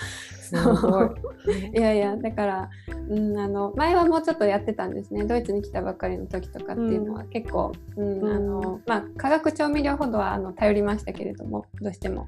[1.78, 2.70] いやいやだから、
[3.09, 5.24] うん、あの前はもうちょっとやってたんですね。
[5.24, 8.33] ドイツに来たばっかりの時とかっていうのは結構、うんうん。
[8.33, 12.26] あのまあ、化学調味料ほどはあの頼りましたけれどもどうしても。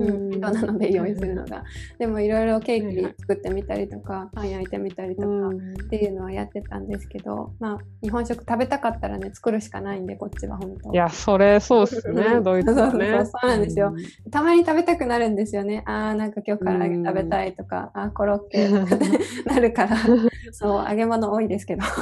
[0.00, 1.64] うん、なので用意するのが。
[1.98, 5.72] でもいろいろケーキ作ってみたりとか、パン焼いてみたりとか、うん。
[5.72, 10.92] っていうのはやってたんですけど、まあ、日本食食べたかったらね作るしかないんでこっちは本当。
[10.92, 12.42] いや、それそうっすねう、ん。
[12.42, 12.92] ドイツはね。
[12.92, 13.94] そうそうそうそうなんですよ。
[14.30, 15.82] たまに食べたくなるんですよね。
[15.86, 19.96] あーなんか今日から揚げ食べたいとか、あーコロッケとかねなるから。
[20.52, 21.82] そう揚げ物多いですけど。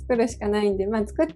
[0.00, 1.34] 作るしかないんでまあ作って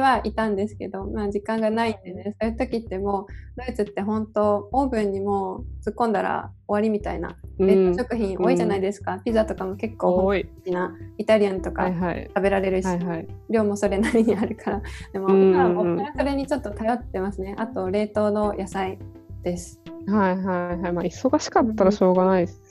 [0.00, 3.26] はいたんですけど、まあ、時間がないんでねそういう時ってもう
[3.56, 10.48] ドイツって本当オーブンにもう突っ込んだら終わりみたいなうん冷凍食品多いじゃないですか、ピザとかも結構多い。
[10.66, 11.88] なイタリアンとか。
[11.88, 13.28] 食べられるし、はいはい。
[13.50, 14.82] 量もそれなりにあるから
[15.12, 18.98] でもうん今はそれにちょっと頼ってますねあと冷凍の野菜
[19.42, 20.92] ですはいはいはい。
[20.92, 22.61] まあ、忙しかったらしょうがないです。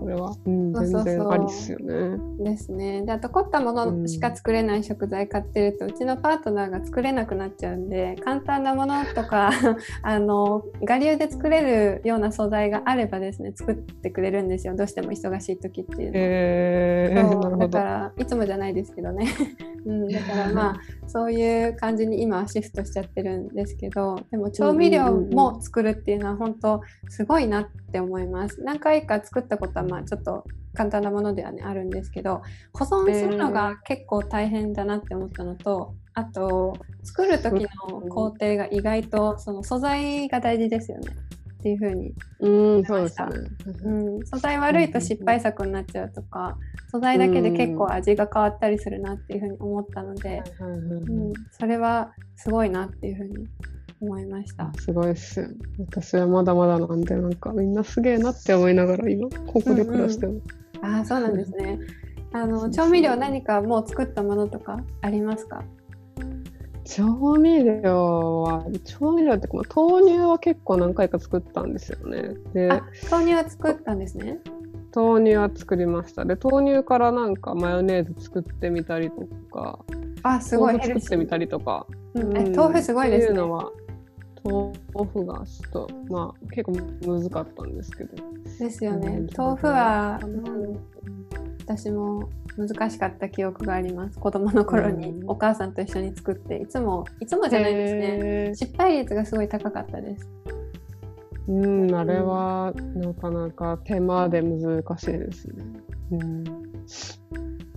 [0.00, 0.34] それは。
[0.46, 2.18] うん、全然ありっすよね。
[2.42, 3.02] ですね。
[3.04, 9.50] であと凝ったものしか作れない食材買ってると、うちのパートナーが作れなくなっちゃうんで簡単なものとか
[10.02, 14.74] あの我流で作れるような素材があればですね作ってくれるんですよ。
[14.74, 16.24] どうしても忙しい時っていうのは。
[16.24, 17.58] えー。
[17.58, 19.26] だからいつもじゃないですけどね、
[19.84, 28.62] うん、だからまあそういう感じに今はシフトしちゃってるんですけどでも調味料も作るっていうのは本当すごいなって思います。
[28.62, 41.12] 何回か作ったことはまあちょっと簡単なものではねあるんですけど保存するのが結構大変だなって思ったのとあと作る時の工程が意外とその素材が大事ですよね。
[41.60, 43.28] っていう風にうん、そうですね。
[43.84, 46.56] うん、素材悪いと失敗作になっちゃうとか
[46.90, 50.66] 素材だけで結構味が変わったりするなっていうふうに思ったので、う
[51.30, 53.46] ん、それはすごいなっていうふうに
[54.00, 54.72] 思いました。
[54.78, 55.46] すごいっすよ。
[55.78, 60.40] 私はまだまだなんで、なんかみんなすげえなって思いながら今、ここで暮らしてます。
[60.82, 61.78] ああそうなんですね。
[62.32, 65.62] あの調味料何かもう作ったものとかありますか？
[66.84, 72.34] 調味料は、調味料って豆乳は結構何回か作ったんですよね。
[72.52, 74.38] で、あ豆乳は作ったんですね。
[74.92, 76.24] 豆乳は作りました。
[76.24, 79.78] で、豆乳からなんかマヨネーズ作ってみたりとか、
[80.22, 81.86] あすごい作ってみたりとか。
[82.14, 83.52] うん豆腐すごいですねっていうの。
[83.52, 83.70] は、
[84.44, 84.72] 豆
[85.12, 86.72] 腐がちょっと、まあ結構
[87.06, 88.16] 難かったんですけど。
[88.58, 89.26] ですよねうん。
[89.36, 90.80] 豆腐は、ううんん、
[91.60, 94.18] 私も難しかった記憶があります。
[94.18, 98.54] 子供の頃にうんお母さんと一緒に作っていつもいつもじゃないですね。
[98.54, 100.28] 失敗率がすごい高かったです。
[101.48, 105.64] うん、あれはなかなか手間で難しいですね。
[106.12, 106.44] うん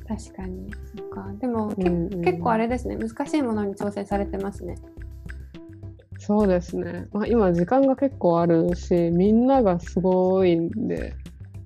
[0.06, 0.70] 確かに。
[0.98, 1.32] そっか。
[1.40, 2.98] でも、けうんうん結構あれですね。
[2.98, 4.76] 難しいものに挑戦されてますね。
[6.26, 7.08] そうですね。
[7.12, 11.14] まあ、今時間が結構あるし、みんながすごいんで、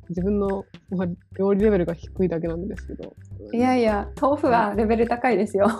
[0.09, 3.15] 自分の、まあ、料理レベルが低いだけなんですけど。
[3.53, 5.67] いやいや、豆腐はレベル高いですよ。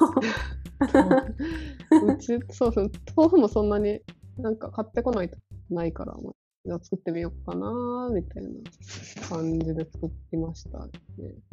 [2.05, 3.99] うち、そうそう、豆腐もそんなに
[4.37, 5.37] なんか買ってこないと
[5.71, 8.49] ないから、まあ、じゃあ作ってみようかな、みたいな
[9.27, 10.91] 感じで作りましたね。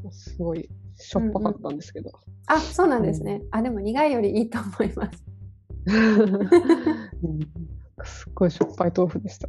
[0.02, 2.10] まあすごいしょっぱかったんですけど。
[2.48, 3.40] あ、そうなんですね。
[3.50, 5.33] あ、でも苦いよりいいと思います。
[5.86, 7.40] うん
[8.02, 9.48] すっごいしょっぱい豆腐でした。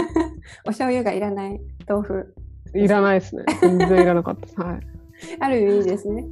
[0.64, 2.34] お醤油がいらない豆腐。
[2.74, 3.44] いらないですね。
[3.60, 4.64] 全然いらなかった。
[4.64, 4.80] はい。
[5.40, 6.26] ある意味いいですね。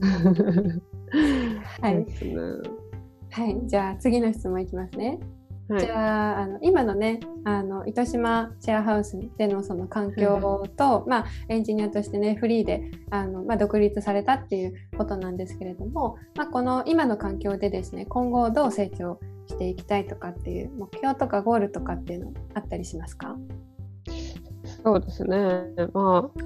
[1.80, 2.06] はい。
[3.30, 5.18] はい、じゃあ次の質問いきますね。
[5.70, 5.80] はい。
[5.80, 23.36] じゃああの今のねあの糸島シェアハウスでのその環境と、まあ、エンジニアとしてねフリーであの、まあ、独立されたっていうことなんですけれども、まあ、この今の環境でですね今後どう成長していきたいとかっていう目標とかゴールとかっていうのあったりしますか？
[24.82, 25.36] そうですね。
[25.92, 26.40] まあ、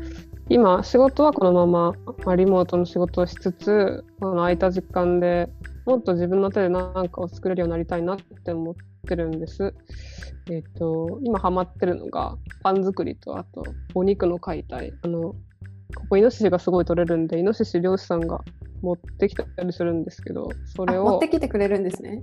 [0.49, 1.93] 今、仕事はこのまま、
[2.25, 5.49] まあ、リモートの仕事をしつつ、この空いた時間で
[5.85, 8.83] もっと自分の手で何かを作れるようになりたいなって思って
[9.17, 9.75] るんです。
[10.51, 14.93] えっ、と、今ハマってるのが、パン作りと、あと、お肉の解体。
[15.03, 15.37] あの、こ
[16.11, 18.41] こ、イノシシがすごい取れるんで、イノシシ漁師さんが
[18.83, 22.23] 持ってきたりするんですけど、それあ持をってきてくれるんですね。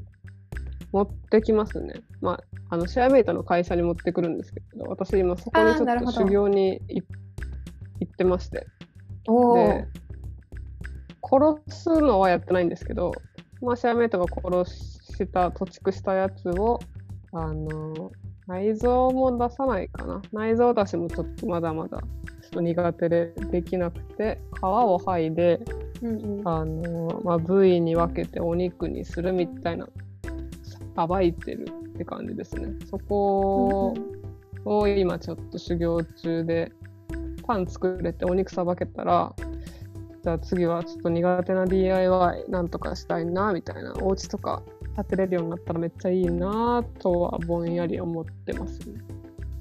[0.91, 1.93] 持ってきますね。
[2.21, 7.01] まあ、あのシェアメイトの会社に持ってくるんですけど、私今そこにちょっと修行にい
[7.99, 8.67] 行ってまして、
[9.25, 9.88] で、
[11.23, 13.13] 殺すのはやってないんですけど、
[13.61, 16.80] まあ、シェアメイトが殺した、土畜したやつを、
[17.32, 18.12] あの、
[18.47, 20.22] 内臓も出さないかな。
[20.32, 22.05] 内臓出しもちょっとまだまだちょ
[22.47, 25.62] っと苦手でできなくて、皮を剥いで、
[26.01, 29.88] うんうんあのまあ、部位に分けてお肉にするみたいな
[30.95, 33.93] さばいてるって感じですねそこ
[34.66, 36.72] を今ちょっと修行中で
[37.45, 39.34] パン作れてお肉さばけたら
[40.24, 44.64] じゃあ次はちょっと苦手な DIY なんとかしたいなみたいなお家とか
[44.95, 49.01] 建てれるようになったらめっちゃいいなとはぼんやり思ってますね。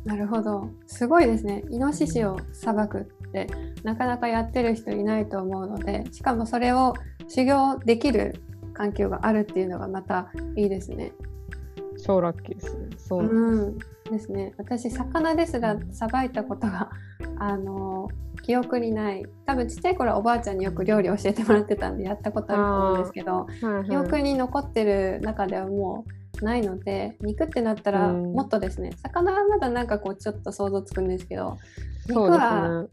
[0.05, 0.71] なるほど。
[0.87, 1.63] すごいですね。
[1.71, 3.49] イノシシをさばくって
[3.83, 6.95] なかなかやってる人いないと思うのでしかもそれを
[7.29, 8.41] 修行できる
[8.73, 11.13] 環境があるっていうのがまたいいですね。
[12.03, 12.89] 超ラッキーですね。
[12.97, 13.23] そう。
[13.23, 13.79] なんですうん、
[14.11, 14.53] ですね。
[14.59, 16.91] 私魚ですらさばいたことが
[17.39, 18.09] あの
[18.43, 19.25] 記憶にない。
[19.47, 23.85] 多分ちっちゃい頃はおばあちゃんによく料理教えてもらってたんでやったことあると思うんですけどはいはい。
[23.89, 26.05] 記憶に残ってる中ではも
[26.41, 28.33] うないので肉ってなったらうん。
[28.33, 31.57] もっとですね、魚はまだなんかこうちょっと想像つくんですけど
[32.09, 32.89] 肉はね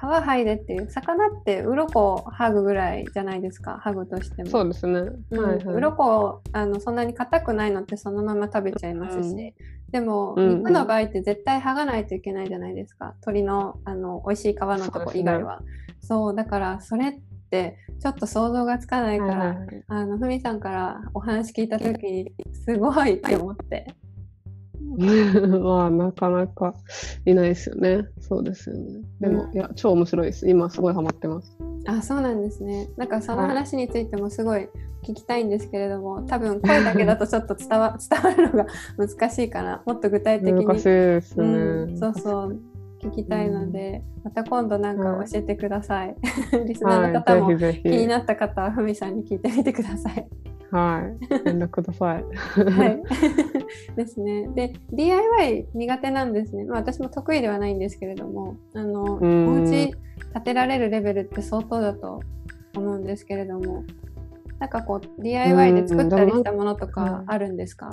[0.00, 3.82] 皮剥いでっていう魚って鱗を剥ぐぐらいじゃないですか。
[3.84, 4.50] 剥ぐとしても。
[4.50, 5.44] そうですね、うん。
[5.44, 5.74] はいはい。
[5.76, 13.14] 鱗をあのそんなに硬くないのってそのまま食べちゃいますし、うんでも、うん肉の場合って絶対剥がないといけないじゃないですか。
[13.26, 15.62] 鶏のあの美味しい皮のとこ以外は。
[16.00, 17.20] そう,、だからそれっ
[17.50, 19.84] てちょっと想像がつかないから、はいはいはい。
[19.88, 22.32] あのふみさんからお話聞いた時に
[22.64, 23.92] すごいって思って
[25.60, 26.74] まあ、なかなか
[27.24, 28.06] いないですよね。
[28.20, 29.00] そうですよね。
[29.20, 30.48] でも、うんいや、超面白いです。
[30.48, 31.56] 今、すごいハマってます。
[31.86, 34.68] あそうなんですねなんかそのはい話についてもすごい
[35.02, 38.66] 聞きたいんですけれども多分声だけだとちょっと伝わ 伝わるのが
[38.98, 41.46] 難しいかなもっと具体的に難しいですね。
[41.46, 42.60] うん、そうそう
[43.02, 46.14] 聞きたいので、また今度なんか教えてください。
[46.66, 47.56] リスナーの方も。
[47.56, 50.28] 気になった方はふみさんに聞いてみてください。
[50.70, 51.44] はい。
[51.44, 52.24] 連絡ください。
[52.24, 53.02] はい。
[53.96, 54.48] ですね。
[54.54, 56.64] で DIY 苦手なんですね。
[56.64, 59.92] まあ私も得意ではないんですけれども、あのうんお家
[60.32, 62.20] 建てられるレベルって相当だと
[62.76, 63.84] 思うんですけれども、
[64.58, 67.90] なんかこう DIY で作ったりしたものとかあるんですか？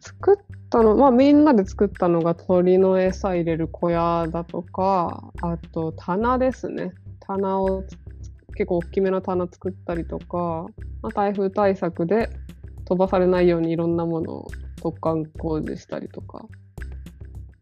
[0.00, 6.92] 作ったの、まあ、みんなで作ったのが鳥の餌入れる小屋だとか、あと棚ですね。
[7.20, 7.84] 棚を
[8.54, 10.66] 結構大きめの棚作ったりとか、
[11.02, 12.30] まあ、台風対策で
[12.84, 14.48] 飛ばされないようにいろんなものを
[14.80, 16.46] 突貫工事したりとか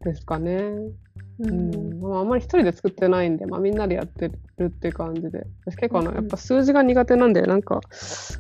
[0.04, 0.52] ですかね。
[0.52, 0.94] う
[1.42, 7.80] うんまあ、あんまり一人で作ってないんで、まあ、みんなでやってるって感じで私結構あのうんやっぱ数字が苦手なんでなんか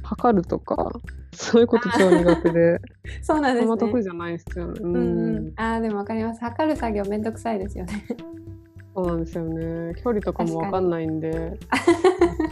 [0.02, 0.92] 測るとか
[1.32, 2.78] そういうこと超苦手で
[3.22, 3.90] そうなんあんまですね。
[3.92, 4.80] 得意じゃないんですよね。
[4.82, 6.40] ううんうん、あーでもわかります。
[6.40, 8.04] 測る作業めんどくさいですよね。
[9.00, 9.94] そうなんですよね。
[10.02, 11.58] 距離とかもわかんないんで、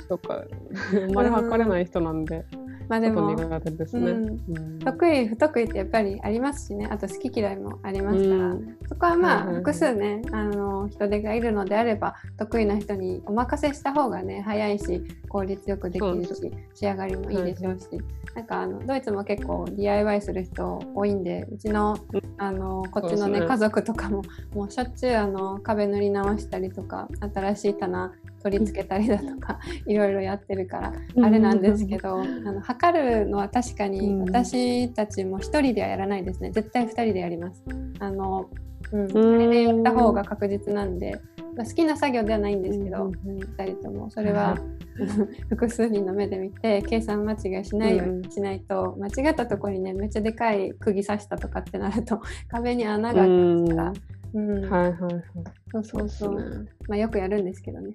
[0.08, 0.44] とか、
[0.94, 2.46] あんまり測れない人なんで、
[2.88, 4.38] まあでも苦手ですね。
[4.82, 6.88] 得意不得意ってやっぱりありますしね。
[6.90, 8.76] あと好き嫌いもありますから、うん。
[8.88, 9.56] そこはまあはいはいはい。
[9.56, 17.86] 複数ねあの人手がいるのであれば得意な人にお任せした方がね早いし効率よくできるし仕上がりもいいでしょうし、
[18.34, 21.98] なんかあのドイツも結構 DIY する人多いんでうちの
[22.38, 23.46] あのこっちのねね。
[23.46, 24.22] 家族とかも
[24.54, 28.12] もうしょっちゅうあの壁塗り直したりとか新しい棚
[28.42, 34.22] 取り付けたりだとかいろいろやってるからあれなんですけど、あの測るのは確かにうん。
[34.22, 36.50] 私たちも一人ではやらないですね。
[36.50, 37.64] 絶対二人でやります。
[37.98, 38.48] あの、
[38.92, 39.06] うん、ん。
[39.06, 41.20] 二人でやった方が確実なんで、
[41.56, 44.10] まあ、好きな作業ではないんですけど、うん二人とも。
[44.10, 44.56] それは
[45.48, 53.92] 複数人の目で見て計算間違いしないようにしないと、間違ったところにねめっちゃでかい釘刺したとかってなると壁に穴が開きますから、
[54.34, 55.22] うん、はいはいはい。
[55.70, 56.68] そうそうそう。
[56.88, 57.92] まあよくやるんですけどね。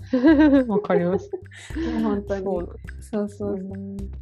[0.66, 1.30] わかります。
[2.02, 2.44] 本当に。
[2.44, 3.60] そうそうそうい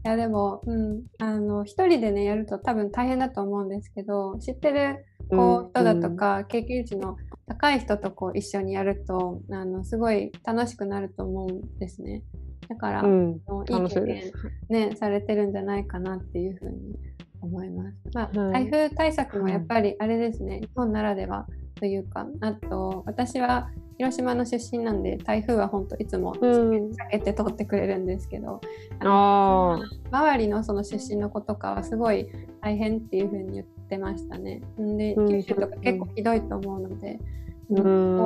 [0.05, 7.17] やでも、うん、あの一人でねやると多分大変だと思うんですけど知ってるこう人だとか、経験値の
[7.47, 12.23] 高い人とこう一緒にやるとあのすごい楽しくなると思うんですね。
[12.69, 13.41] だから、うん、いい
[13.89, 14.33] 経験。
[14.69, 16.99] ねされてるんじゃないかなっていうふうに
[17.45, 17.97] 思います。
[18.13, 21.47] まあ、はい台風対策もやっぱりあれですね、日本ならでは
[21.79, 28.61] というかあと私は広島の出身なんで台風は本当いつもうん、避けて通ってくれるんですけど、
[29.01, 29.79] あ
[30.11, 32.29] 周りのその出身の子とかはすごい
[32.61, 34.63] 大変っていう風に言ってましたね。
[34.81, 35.29] んでうん。
[35.29, 38.17] 九州とか結構ひどいと思うので、あ、ううん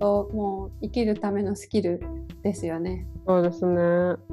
[0.00, 2.00] もう生きるためのスキル
[2.42, 3.06] ですよね。
[3.26, 3.74] そうですね。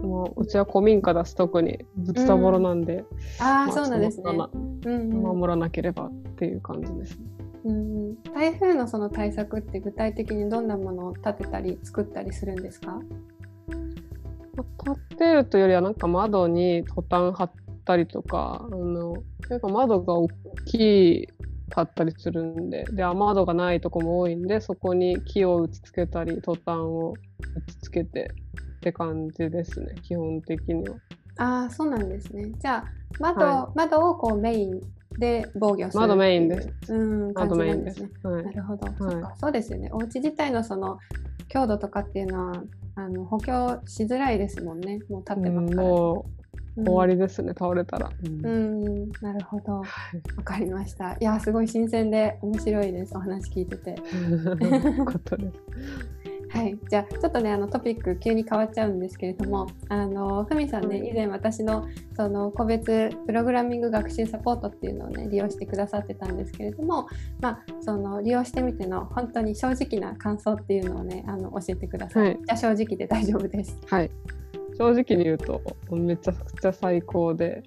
[0.02, 3.06] もううちは古民家だし特にぶつたぼろなんで、
[3.40, 7.26] ああ、まあそうなんですね守らなければっていう感じですね。
[7.66, 13.00] うんうん台風のその対策って具体的にどんなものを立てたり作ったりするんですか？
[14.84, 17.52] 立ってるというよりはなんか窓にトタン貼っ
[17.86, 20.28] たりとかあの結構窓が大
[20.66, 21.30] き
[21.72, 27.16] かったりするんでで雨窓がないとこも多いんでそこに木を打ち付けたりトタンを打
[27.72, 28.32] ち付けて
[28.78, 30.96] って感じですね基本的には。
[31.38, 32.52] ああ、そうなんですね。
[32.60, 32.86] じゃあ
[33.20, 34.82] 窓、は窓をこうメイン
[35.18, 36.00] で防御する。
[36.00, 36.94] 窓メインです。
[36.94, 38.34] うん、感じ窓メインですなんですね。。
[38.34, 39.90] はいなるほど、いそっかそうですよね。
[39.92, 41.00] お家自体のその
[41.48, 42.64] 強度とかっていうのは
[42.96, 45.00] あの補強しづらいですもんね。
[45.10, 45.88] もう立ってうんますから。
[45.88, 46.26] も
[46.76, 48.10] 終わりですね、倒れたら。
[48.24, 49.74] うんうん、なるほど。
[49.74, 51.14] わはいかりました。
[51.14, 53.16] いや、すごい新鮮で面白いです。
[53.16, 53.96] お話聞いてて。
[56.54, 67.08] はい、じゃあちょっとねあのトピック急に変わっちゃうんですけれどもあのふみさんねはい以前私のその個別プログラミング学習サポートっていうのをね利用してくださってたんですけれども
[67.40, 74.12] まあその利用してみての本当に正直な感想っていうのをねあの教えてください、はいじゃあ正直で大丈夫ですはい。
[74.82, 75.62] 正直に言うと、
[75.92, 77.62] めちゃくちゃ最高で、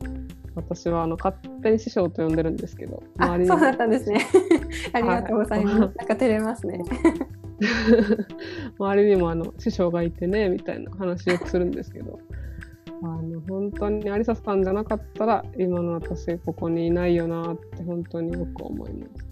[0.57, 3.49] 私はあの勝手に師匠と呼んでるんですけど、あ周りに。
[3.49, 4.21] そうだったんですね。
[4.93, 6.83] ありがとうございます、なんか照れますね。
[8.81, 12.19] 周りにもあの師匠がいてねみたいな話よくするんですけど。
[13.03, 19.27] あの本当に有沙さんじゃなかったら今の私ここにいないよなって本当によく思います。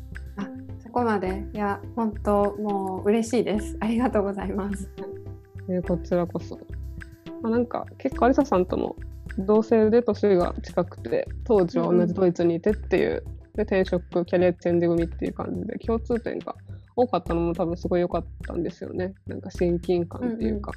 [0.83, 1.47] そこまで。
[1.55, 3.77] いや本当もう嬉しいです。
[3.81, 4.91] ありがとうございます。
[5.69, 6.59] えーこちらこそ。
[7.43, 8.97] まあ、なんか結構有沙さんとも
[9.39, 13.25] 同性で年が近くて当時は同じドイツにいてっていう、
[13.55, 16.55] で転職キャリアチェンジ組っていう感じで共通点が
[16.97, 19.15] 多かったのも多分すごい良かったんですよね。
[19.27, 20.73] なんか親近感っていうか、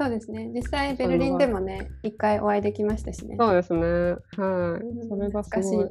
[0.00, 0.50] そうですね。
[0.54, 3.36] 実際ベルリンでもね一回お会いできましたしね。
[3.38, 3.80] そうですね。
[3.80, 4.86] はい。
[4.86, 5.76] うんそれがす懐かしい。
[5.76, 5.88] ごい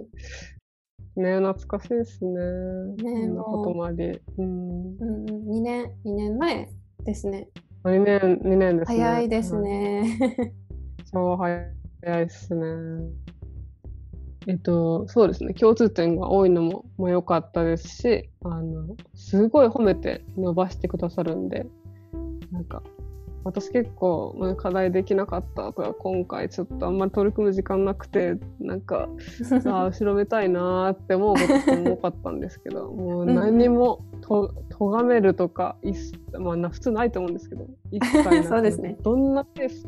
[1.22, 2.32] ね懐かしいですね。
[2.32, 4.20] ねそんなこともあり。
[4.38, 4.98] うん。
[4.98, 6.68] うんうん、2年2年前
[7.04, 7.48] ですね
[7.84, 10.54] 2年2年ですね早いですはいね、
[11.12, 11.72] 超早い
[12.04, 12.66] ですね。
[14.48, 15.54] えっと、そうですね。
[15.54, 21.68] 共通点が多いのもまあ良かったですし、あの、すごい褒めて伸ばしてくださるんで、
[22.52, 22.82] なんか、
[23.44, 29.10] 私結構、まあ課題できなかったとか、今回ちょっとあんまり取り組む時間なくて、なんか、
[29.66, 35.94] ああ、後ろめたいなーって思うことも多かったんですけど、 もう何もと咎めるとか、いっ
[36.40, 38.98] まあな、普通ないと思うんですけど、一切なく そうですね。
[39.04, 39.88] どんなケース、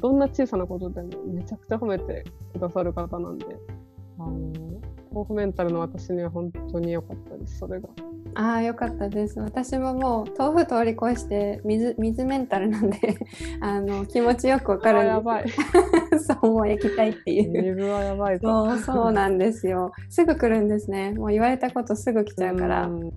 [0.00, 3.46] どんな小さなことでもめちゃくちゃ褒めてくださる方なんで、
[4.18, 4.52] あの、
[5.16, 7.88] 豆腐メンタルの私には本当に良かったです、それが。
[8.34, 9.40] ああよかったです。
[9.40, 12.98] 私ももう豆腐通り越して水水メンタルなんで
[13.62, 15.46] あの気持ちよくわかるやばい。
[16.20, 17.74] そうもう液体っていう。
[17.74, 18.66] 水はやばいぞ。
[18.66, 19.92] そうそうなんですよ。
[20.10, 21.12] すぐ来るんですね。
[21.12, 22.86] もう言われたことすぐ来ちゃうから。
[22.86, 23.12] うん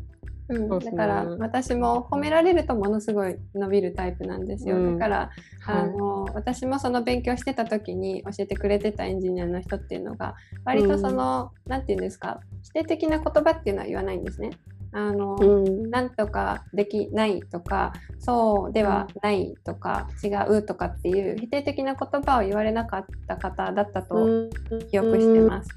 [0.50, 0.80] うん。
[0.80, 5.00] だから私も褒められるとものすごい伸びるタイプなんですよ、うん。
[5.00, 5.32] だから
[5.66, 5.89] あはい。
[5.91, 10.36] の私もその勉強してた時に教えてくれてたエンジニアの人っていうのが
[10.66, 14.52] 割とその、なんて言うんですか否定的な言葉っていうのは言わないんですね。
[14.91, 15.91] あの、うん。
[15.91, 24.50] なんとかできないとかそうではないとか、違うとかっていう否定的な言葉を言われなかった方だったと
[24.91, 25.70] 記憶してます。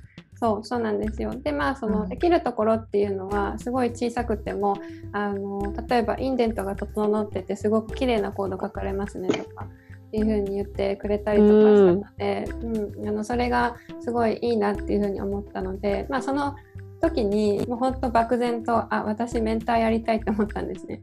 [0.42, 1.32] そうそうなんですよ。
[1.40, 2.08] でまあその、うん。
[2.08, 4.76] できるところっていうのはすごい小さくても
[5.12, 9.66] あの例えばインデントが整っててすごく綺麗なコード書かれますねとか
[10.08, 13.08] っていう風に言ってくれたりとかしたので、うん。
[13.08, 16.56] あのそれがすごいいいなっていう風に思ったのでまあその
[17.00, 21.00] 時にもう本当漠然とあ私メンターやりたいって思ったんですね。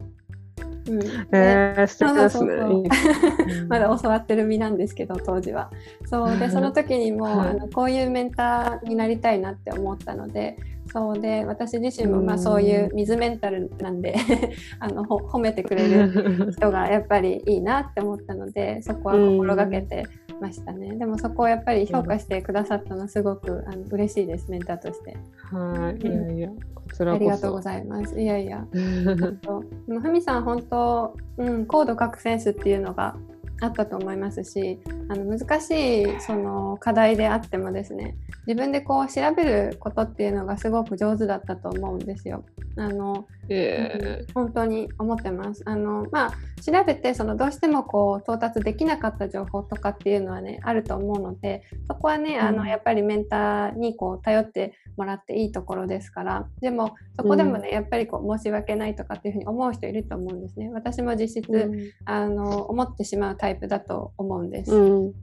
[0.90, 5.72] うん、でえー、まだ教わってる身なんですけど当時は。
[6.06, 6.38] そう。
[6.38, 7.50] でその時にも、はい。
[7.50, 10.58] あのこういうメンターになりたいなって思ったので
[10.92, 14.16] そうで私自身もまあそういう水メンタルなんで
[14.80, 20.06] あの褒めてくれる 人がやっぱりいいなって思ったのでそこは心がけて
[20.40, 20.96] ましたね。
[20.96, 25.18] でもそこをやっぱり評価してくださったのはすごくあの嬉しいですメンターとして。
[25.52, 28.20] はい、いやいや、こちらありがとうございます。
[28.20, 28.66] いやいや。
[28.72, 33.16] でもふみさん本当、うん、コード書くセンスっていうのが
[33.62, 34.80] あったと思いますし
[35.10, 38.16] あの難しいその課題であってもですね
[38.48, 42.44] 自分でこう調べることっていうのがすごく上手だったと思うんですよ。
[42.78, 45.64] あの、えー、本当に思ってます。
[45.66, 60.70] あのまあ調べてそのどうしてもこう到達できなかった情報とかっていうのはねあると思うのでそこはね、あのやっぱりメンターにこう頼ってもらっていいところですからでもそこでもね、やっぱりこう申し訳ないとかっていうふうに思う人いると思うんですね。
[60.74, 64.76] 私も実質、うん、あの思ってしまうタイプだと思うんです。
[64.76, 65.14] うん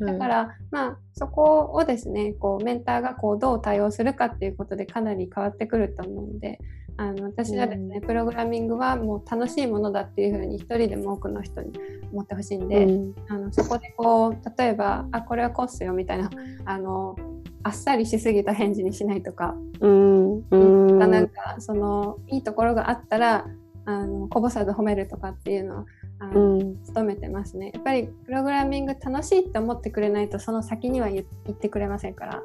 [0.00, 6.58] だから、まあそこをですねこうメンターがこうどう対応するかっていうことでかなり変わってくると思うんで
[7.00, 11.72] あの私はですね、うん、プログラミングはもう楽しいものだっていうふうに一人でも多くの人に
[12.12, 16.28] 思ってほしいんで、うん、あのそこでこう例えば「あこれはコースよ」みたいな
[16.66, 17.16] あの
[17.62, 20.44] あっさりしすぎた返事にしないとか,、うん。
[20.50, 23.46] うん、なんかそのいいところがあったら
[23.86, 25.84] あのこぼさず褒めるとかっていうのは
[26.18, 27.70] あの、うん、努めてますね。
[27.72, 32.42] やっぱりプログラミング楽しいって思ってくれないとその先には言ってくれませんから。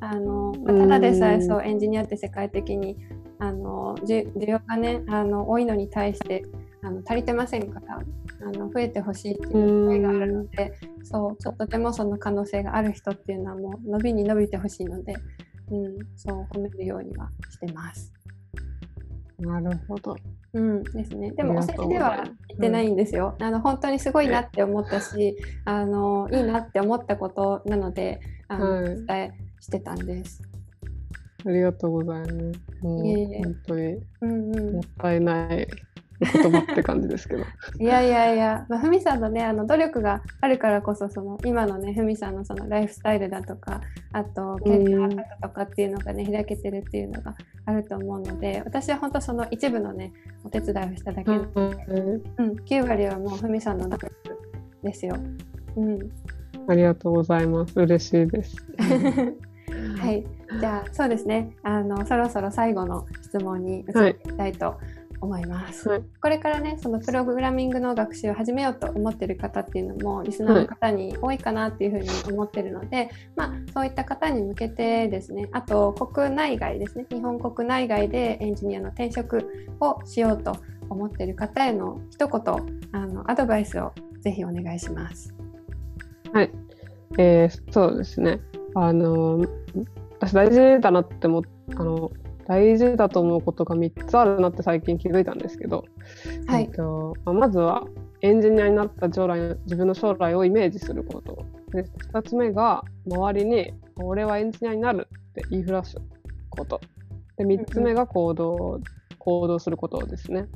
[0.00, 2.96] あのまあ、ただでさえそうエンジニアって世界的に
[3.40, 6.44] あの需要がねあの多いのに対して
[6.82, 8.00] あの足りてませんから
[8.46, 10.72] あの増えてほしいっていう声があるので
[11.04, 15.14] そうちょっとでもその可能性がある人っていうのはもう伸びに伸びてほしいので、
[15.70, 18.12] うん、そう褒めるようにはしてます。
[19.38, 20.16] なるほど。
[20.52, 21.30] うんですね。
[21.32, 23.36] でもお世辞では言ってないんですよ。
[23.38, 30.42] うん、あの本当にすごいなって思ったし、あのいいなって思ったことなので、あの、伝えしてたんです。
[31.46, 32.32] ありがとうございます。
[32.82, 33.82] もう本当に、
[34.20, 35.68] うんうん、もったいない
[36.20, 37.44] 言葉って感じですけど。
[37.78, 43.80] いやいやいや、まあ、ふみさんのね、あの努力があるからこそ、その今のね、ふみさんのそのライフスタイルだとか、
[44.12, 47.36] あと、キャリアアップとかっていうのがね、開けてるっていうのが
[47.66, 50.12] あると思うので、私は本当その一部のね、
[50.44, 51.76] お手伝いをしただけなので、
[52.38, 54.12] うん、9割はもうふみさんの努力
[54.82, 55.16] ですよ。
[55.76, 55.98] うん。
[56.66, 57.78] ありがとうございます。
[57.78, 58.56] 嬉しいです。
[59.98, 60.24] はい、
[60.60, 61.56] じゃあそうですね。
[61.62, 64.52] あのそろそろ最後の質問に移っていきたい。
[64.52, 64.76] と
[65.20, 80.56] 思います、はい、これからねそのプログラミングの学習を始めようと思ってる方っていうのもリスナーの方に多いかなっていうふうに思ってるので、はい、まあ、そういった方に向けてですねあと国内外ですね日本国内外でエンジニアの転職をしようと
[80.88, 82.40] 思ってる方への一言
[82.92, 85.34] あのアドバイスをぜひお願いします。
[86.32, 86.50] はい、
[87.18, 88.40] えー、そうですね
[88.80, 89.44] あの
[90.20, 91.42] 私大事だなって思
[91.76, 92.10] あの
[92.46, 95.84] 大事だと思うことが3つあるなって最近気づいたんですけど、
[96.46, 96.62] はい。
[96.62, 97.84] えっとまあ、まずは
[98.22, 101.44] エンジニアになった将来自分の将来をイメージすること。
[101.72, 105.96] で2つ目が周りに「俺はエンジニアになる」って言いふらす
[106.48, 106.80] こと。
[107.36, 108.80] で3つ目が行動、
[109.18, 110.46] 行動することですね。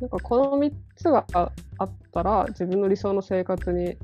[0.00, 1.52] なんかこの3つがあ
[1.84, 3.96] ったら自分の理想の生活に、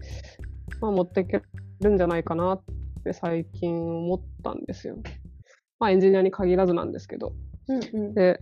[0.80, 1.42] まあ、持っていけ
[1.80, 2.60] るんじゃないかなっ
[3.08, 4.96] って最近思ったんですよ。
[5.78, 7.32] まあエンジニアに限らずなんですけど。
[7.68, 8.40] うんうん、で、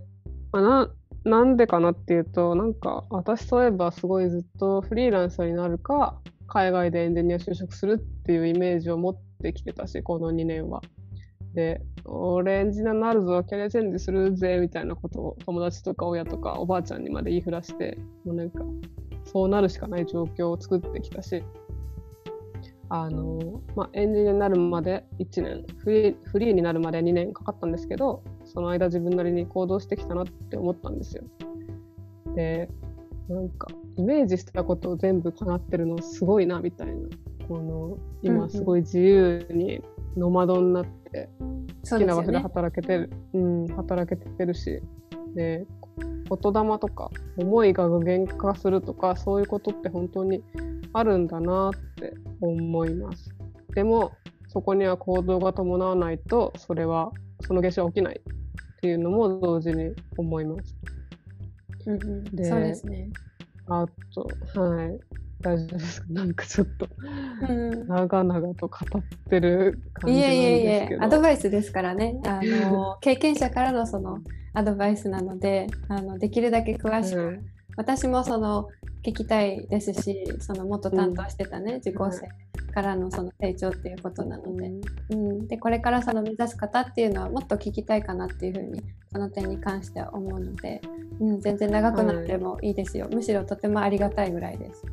[0.52, 0.94] まあ、な
[1.24, 10.82] なんでかなっていうとなんか私そういえばすごいずっとフリーランスになるか海外でエンジニア就職するっていうイメージを持ってきてたしこの2年は。
[11.54, 18.62] で俺エンジニアになるぞキャリアチェンジするぜみたいなことを友達とか親とかおばあちゃんにまで言いふらしてもうなんか
[19.24, 21.42] そうなるしかない状況を作ってきたし
[22.88, 31.24] あの、まあ、エンジニアになるまで1年フリーフリーになるまで2年かかったんですけどその間自分なりに行動してきたなって思ったんですよ。
[32.34, 32.68] で
[33.28, 36.94] なんかイメージしたことを全部叶ってるのすごいなみたいな。
[37.48, 39.80] この今すごい自由に
[40.16, 41.28] ノマドになって、
[41.88, 43.10] 好きな場所で働けてる。
[43.34, 44.82] う、ね、うん、働けてるし。
[45.34, 45.66] で
[46.28, 50.42] 言霊とか思いが具現化するとかそういうことって本当に
[50.92, 53.30] あるんだなって思います。
[53.74, 54.12] でも
[54.48, 57.10] そこには行動が伴わないとそれは
[57.42, 60.76] その現象は起きないっていうのも同時に思います。
[61.86, 63.10] うんうん、でそうですね。
[63.68, 64.98] あとはい。
[65.42, 66.06] 大丈夫ですか？
[66.08, 66.88] なんかちょっと、
[67.46, 70.34] うん、長々と語ってる感じなんですけど。
[70.34, 70.98] いえいえいえ。
[70.98, 72.18] アドバイスですからね。
[72.26, 74.20] あの経験者からのその
[74.54, 77.38] アドバイスなのであのできるだけ詳しく、
[77.76, 78.68] 私もその
[79.04, 82.28] 聞きたいですしそのもっと担当してたね、うん、受講生
[82.72, 84.70] からのその成長っていうことなので,、
[85.10, 90.80] うん、でこれからその目指す方っていうのはもっと聞きたいかなっていうふうにその点に関しては思うので、
[91.20, 94.84] うん、全然長くなってもいいですよ、はい、むしろとてもありがたいぐらいです。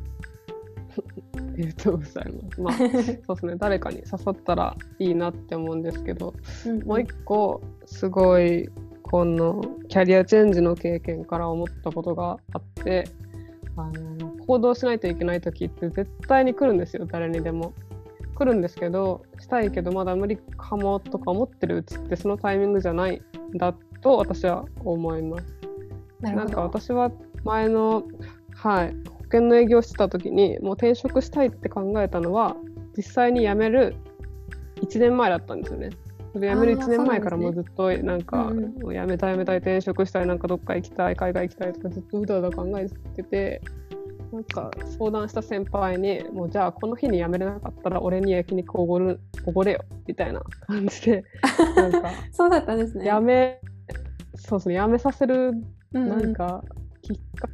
[1.36, 2.60] ありがとうございます。
[2.60, 6.34] まあ、 そうですね、誰かに刺さったらいいなって思うんですけど、
[6.66, 8.68] うん、もう一個、すごい、
[9.04, 13.04] このキャリアチェンジの経験から思ったことがあって、
[13.76, 17.72] あの行動しないといけない時って絶対に来るんですよ、誰にでも。
[18.34, 23.22] 来るんですけど、したいけどまだ無理かもとか思ってるうちってそのタイミングじゃない
[23.54, 25.44] んだと私は思います。
[26.20, 27.12] なんか私は
[27.44, 28.02] 前の、
[28.54, 28.96] はい、
[29.34, 32.56] 険の営業してた時にもう転職したいって考えたのは
[32.96, 33.96] 実際に辞める
[34.82, 35.90] 1年前だったんですよね。
[36.34, 38.66] それ辞める1年前からもうずっとなんか、ね。
[38.82, 43.62] もう辞めたい辞めたい転職したいなんかどっか行きたい海外行きたいとかずっとうだうだ考えてて
[44.32, 51.24] なんか相談した先輩にもうじゃあこの日に辞めれなかったら俺に焼肉おごるおごれよみたいな感じで
[51.76, 53.04] なんか そうだったんですね。
[53.04, 53.60] 辞め
[54.34, 55.52] そうですね辞めさせる
[55.92, 56.64] なんか
[57.02, 57.48] きっか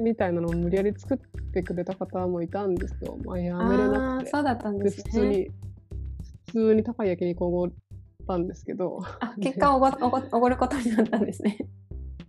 [0.00, 1.18] みたいなのを無理やり作っ
[1.52, 3.18] てくれた方もいたんですよ。
[3.24, 4.30] まあ、やめれなくて。
[4.30, 5.50] そうだったんです、ね、普通に、
[6.46, 7.72] 普通に高い焼肉をおごっ
[8.26, 9.00] たんですけど。
[9.20, 11.58] あ、 結果おごおごおごることになったんですね。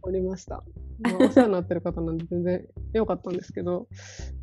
[0.02, 0.64] おりました。
[1.00, 3.88] まあ、お世話になってる方なんで全然良かったんですけど、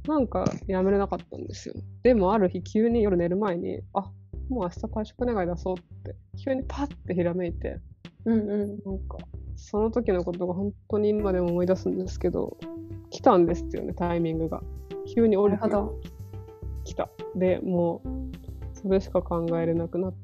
[0.07, 1.75] なんかやめれなかったんですよ。
[2.03, 4.11] でもある日急に夜寝る前に、あ
[4.49, 7.81] もう明日退職願い出そうって、急にパッてひらめいて、
[8.25, 9.19] うんうん、なんか
[9.57, 12.59] その時のことが本当に今でも思い出すんですけど、
[13.11, 14.63] 来たんですよね、タイミングが。
[15.15, 15.61] 急に降りて
[16.85, 17.09] きた。
[17.37, 20.15] で、もう、それしか考えれなくなっ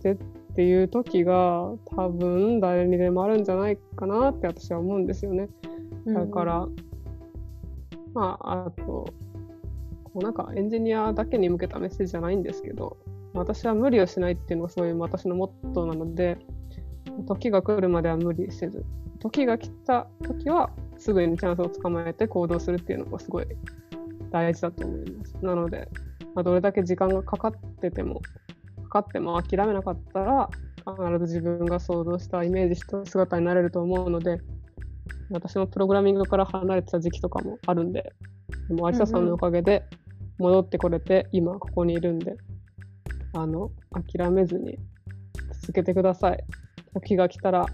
[0.00, 0.16] て
[0.52, 5.48] っていう時が、多分誰にでもあるんじゃないかなって私は思うんですよね。
[6.06, 6.76] だから、うん、
[8.12, 12.98] まあ、あと、こうなんかエンジニアだけに向けたメッセージじゃないんですけど、
[13.32, 16.36] 私は無理をしないっていうのがそういう私のモットーなので、
[17.26, 18.84] 時が来るまでは無理せず、
[19.20, 23.46] 時が来た時はすぐにチャンスをつかまえて行動するっていうのがすごい
[24.30, 25.36] 大事だと思います。
[25.40, 25.88] なので、
[26.34, 28.20] まあ、どれだけ時間がかかってても、
[28.92, 34.38] かかっても諦めなかったら、必ず自分が想像したイメージした姿になれると思うので、
[35.30, 38.12] 私もプログラミングから離れてた時期とかもあるんで、
[38.68, 39.84] でも、有田さんのおかげで
[40.38, 42.36] 戻ってこれて、今ここにいるんで、
[43.32, 44.76] あの、諦めずに
[45.62, 46.44] 続けてください。
[46.92, 47.64] 時が来たら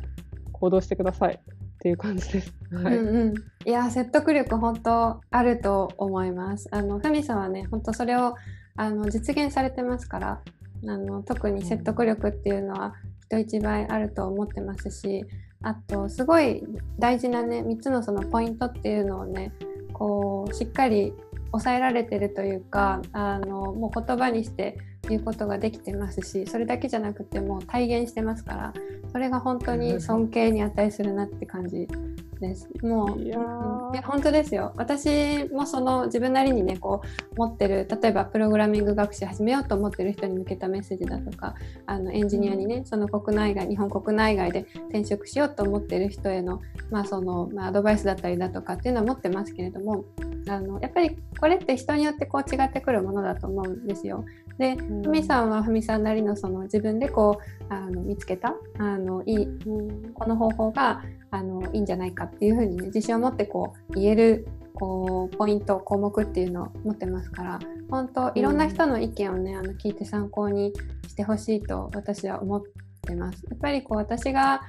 [0.52, 1.34] 行動してください。
[1.34, 2.54] っていう感じです。
[2.72, 6.68] はい、うんうん、いや説得力本当あると思います。
[6.72, 8.34] あのふみさんはね本当それを
[8.74, 10.42] あの実現されてますから
[10.86, 12.94] あの特に説得力っていうのは
[13.26, 15.24] 人一倍あると思ってますし
[15.62, 16.62] あとすごい
[16.98, 19.52] 大事なね3つのそのポイントっていうのをね
[19.92, 21.12] こうしっかり
[21.50, 24.78] 抑えられてるというかあのもう言葉にして
[25.10, 28.72] 言うことができてますしそれだけじゃなくても体現してますから
[29.12, 31.88] それが本当に尊敬に値するなって感じ
[32.40, 32.68] です。
[32.82, 33.38] もういや
[34.04, 34.72] 本当ですよ。
[34.76, 37.02] 私もその自分なりにねこ
[37.34, 41.54] う持ってる例えばプログラミング学習始めようと思ってる人に向けたメッセージだとか
[41.86, 50.04] あのエンジニアにねその国内外日本国内外で転職しようと思ってる人への,、まあそのまあ、アドバイスだったりだとかっていうのは持ってますけれども
[50.48, 54.24] あのやっぱりこれって人によってこう違ってくるものだと思うんですよ。
[54.58, 57.40] で、ふみさんはふみさんなりのその自分でこ
[57.70, 59.48] うあの見つけたあのいい、
[60.14, 67.58] この方法があのいいんじゃないかっていうふうにね自信を持ってこう言えるこうポイント項目っていうのを持ってますから
[67.90, 70.72] 本当いろんな人の意見をね、あの聞いて参考に
[71.06, 72.62] してほしいと私は思っ
[73.02, 73.44] てます。
[73.48, 74.62] やっぱりこう私が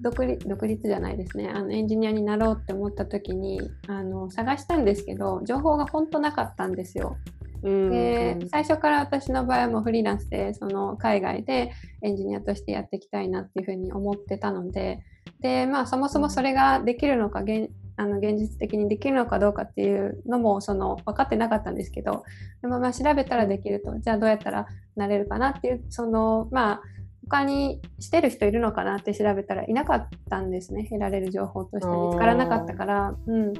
[0.00, 7.16] 独立独立じゃないですねあのエンジニアになろうって思った時にあの探したんですけど情報が本当なかったんですよ。
[7.62, 15.00] で最初から私の場合はもうフリーランスでその海外でエンジニアとしてやっていきたいなっていうふうに思ってたので
[15.40, 22.22] で、まあ、そもそもそれができるのか現あの現実的にできるのかどうかっていうのもその分かってなかったんですけど
[22.62, 26.82] でもまあ調べたらできるとじゃあどうやったらなれるかなっていうそのまあ
[27.28, 30.84] 他にしてる人いるのかなって調べたらいなかったんですね。
[30.84, 33.52] 得られる情報として見つからなかったから、うん、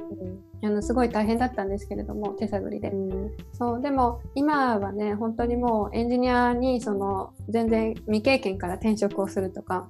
[0.63, 9.89] あのすごい大変だったんですけれども手探りで、うん、そうでも今はね本当にもうエンジニアにその全然未経験から転職をするとか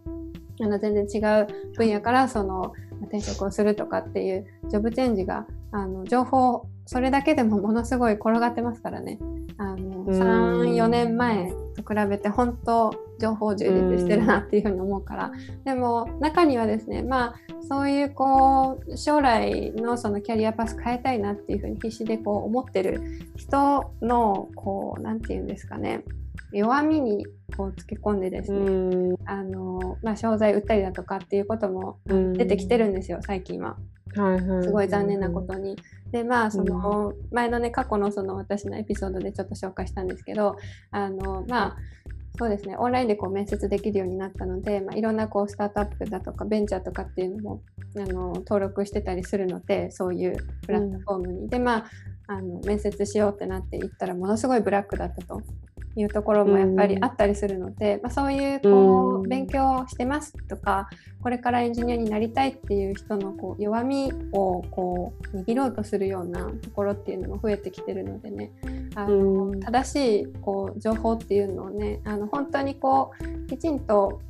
[0.61, 2.73] あの全然違う分野からその
[3.03, 9.19] 転職をするとかっていうジョブチェンジがあの情報それだけでもものすごい転がってますからね。
[9.59, 15.31] あの3、4年前と比べて本当情報充実してるなっていうふうに思うから。
[15.65, 23.03] でも中にはですねまあそういうこう将来のそのキャリアパス変えたいなっていうふうに必死でこう思ってる
[23.35, 26.03] 人のこう何て言うんですかね。
[26.51, 33.77] 弱みにこうつけ込んでですね、あのまあ、商材売ったりだとかっていうことも出てきてるんですよ、最近は。
[34.63, 35.77] すごい残念なことに。
[36.11, 40.57] でまあその前のね過去のその私のエピソードでちょっと紹介したんですけど
[40.91, 41.77] あのまあ
[42.37, 47.61] そうですねオンラインでこう面接できるようになったので、まあ、いろんなこうスタートアップだとかベンチャーとかっていうのも
[47.97, 51.39] あの登録してたりするのでそういうプラットフォームに。
[51.41, 51.85] うん、でまあ
[52.27, 55.41] あの面接しようってなって行ったらものすごいブラックだったと
[55.95, 60.89] いうところもやっぱりあったりするので、うん、まあ、そういうこう勉強してますとか
[61.21, 68.51] これからエンジニアになりたいっていう人のこう弱みをこう握ろうとするようなところっていうのも増えてきてるのでね
[68.95, 74.21] あの、うん、正しいこう情報っていうのをねあの本当にこうきちんと、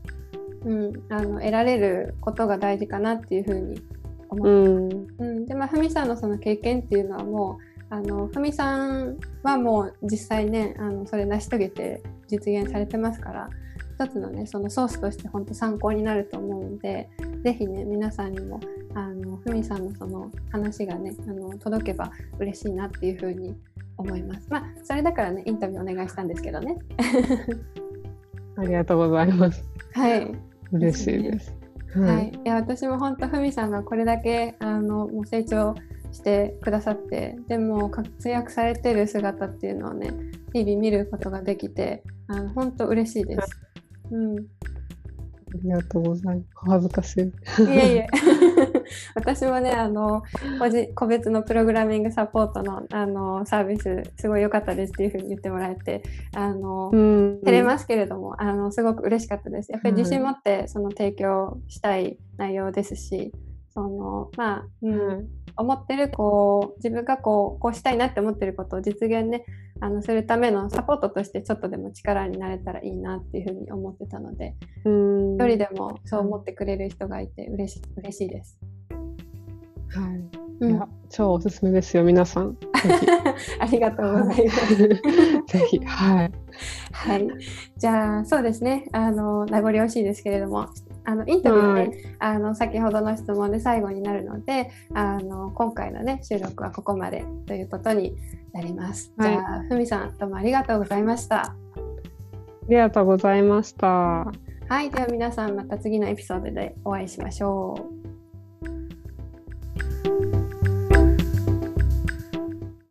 [0.65, 3.81] うん、あの得られることが大事かなっていうふうに
[4.29, 13.49] 思って、うん、うん、でまあふみさんのその経験っていうのはもうあのふみさんはもう実際ねあのそれ成し遂げて実現されてますから
[13.95, 17.09] 一つのねそのソースとして本当参考になると思うので
[17.43, 18.59] 是非ね皆さんにも
[18.95, 23.55] あのふみさんのその話がねあの届けば嬉しいなっていうふうに
[23.97, 24.47] 思います。
[24.49, 26.77] まあそれだからねインタビューお願いしたんですけどね。
[28.55, 29.63] ありがとうございます。
[29.93, 30.31] はい。
[30.71, 31.59] 嬉しいです。
[31.95, 35.73] はい、いや私も本当ふみさんがこれだけあのもう成長
[36.11, 40.11] してくださってでも活躍されてる姿っていうのをね
[40.53, 43.59] 日々見ることができてあの本当嬉しいです。
[44.11, 44.35] うん
[45.49, 46.47] ありがとうございます。
[46.69, 47.21] 恥ずかしい。
[47.21, 48.07] いえいえ。
[49.15, 50.23] 私もね、あの、
[50.59, 56.03] 個人個別のプログラミングサポートのあのサービス、すごい良かったですっていうふうに言ってもらえて、
[56.35, 59.71] あの、照れますけれども、あの、すごく嬉しかったです。
[59.71, 63.31] やっぱり自信持ってその提供したい内容ですし、
[63.73, 65.27] その、まあ、うん、
[65.59, 69.43] 思ってるこう自分がこうこうしたいなって思ってることを実現ね
[69.81, 74.55] あのするためのサポートとしてちょっとでも力になれたらいいなっていうふうに思ってたので
[74.85, 78.57] 一人でもそう思ってくれる人がいて嬉し嬉しいです。
[79.91, 80.21] はい、
[80.61, 82.57] うん、いや超おすすめですよ皆さん。
[83.59, 84.75] ありがとうございます。
[84.77, 84.99] ぜ
[85.69, 86.31] ひはい。
[86.91, 87.27] はい。
[87.77, 90.67] じゃあそうですねあの名残惜しいですけれども
[91.05, 98.15] あのインタビューね、はい、あの先ほどの質問で最後になるのであの今回のね収録はここまでということに
[98.53, 99.13] なります。
[99.17, 101.41] はい、じゃあふみさんどうもありがとうございました。
[101.41, 101.55] あ
[102.67, 103.87] りがとうございました。
[103.87, 107.98] はい、では皆さんまた次のエピソードでお会いしましょう。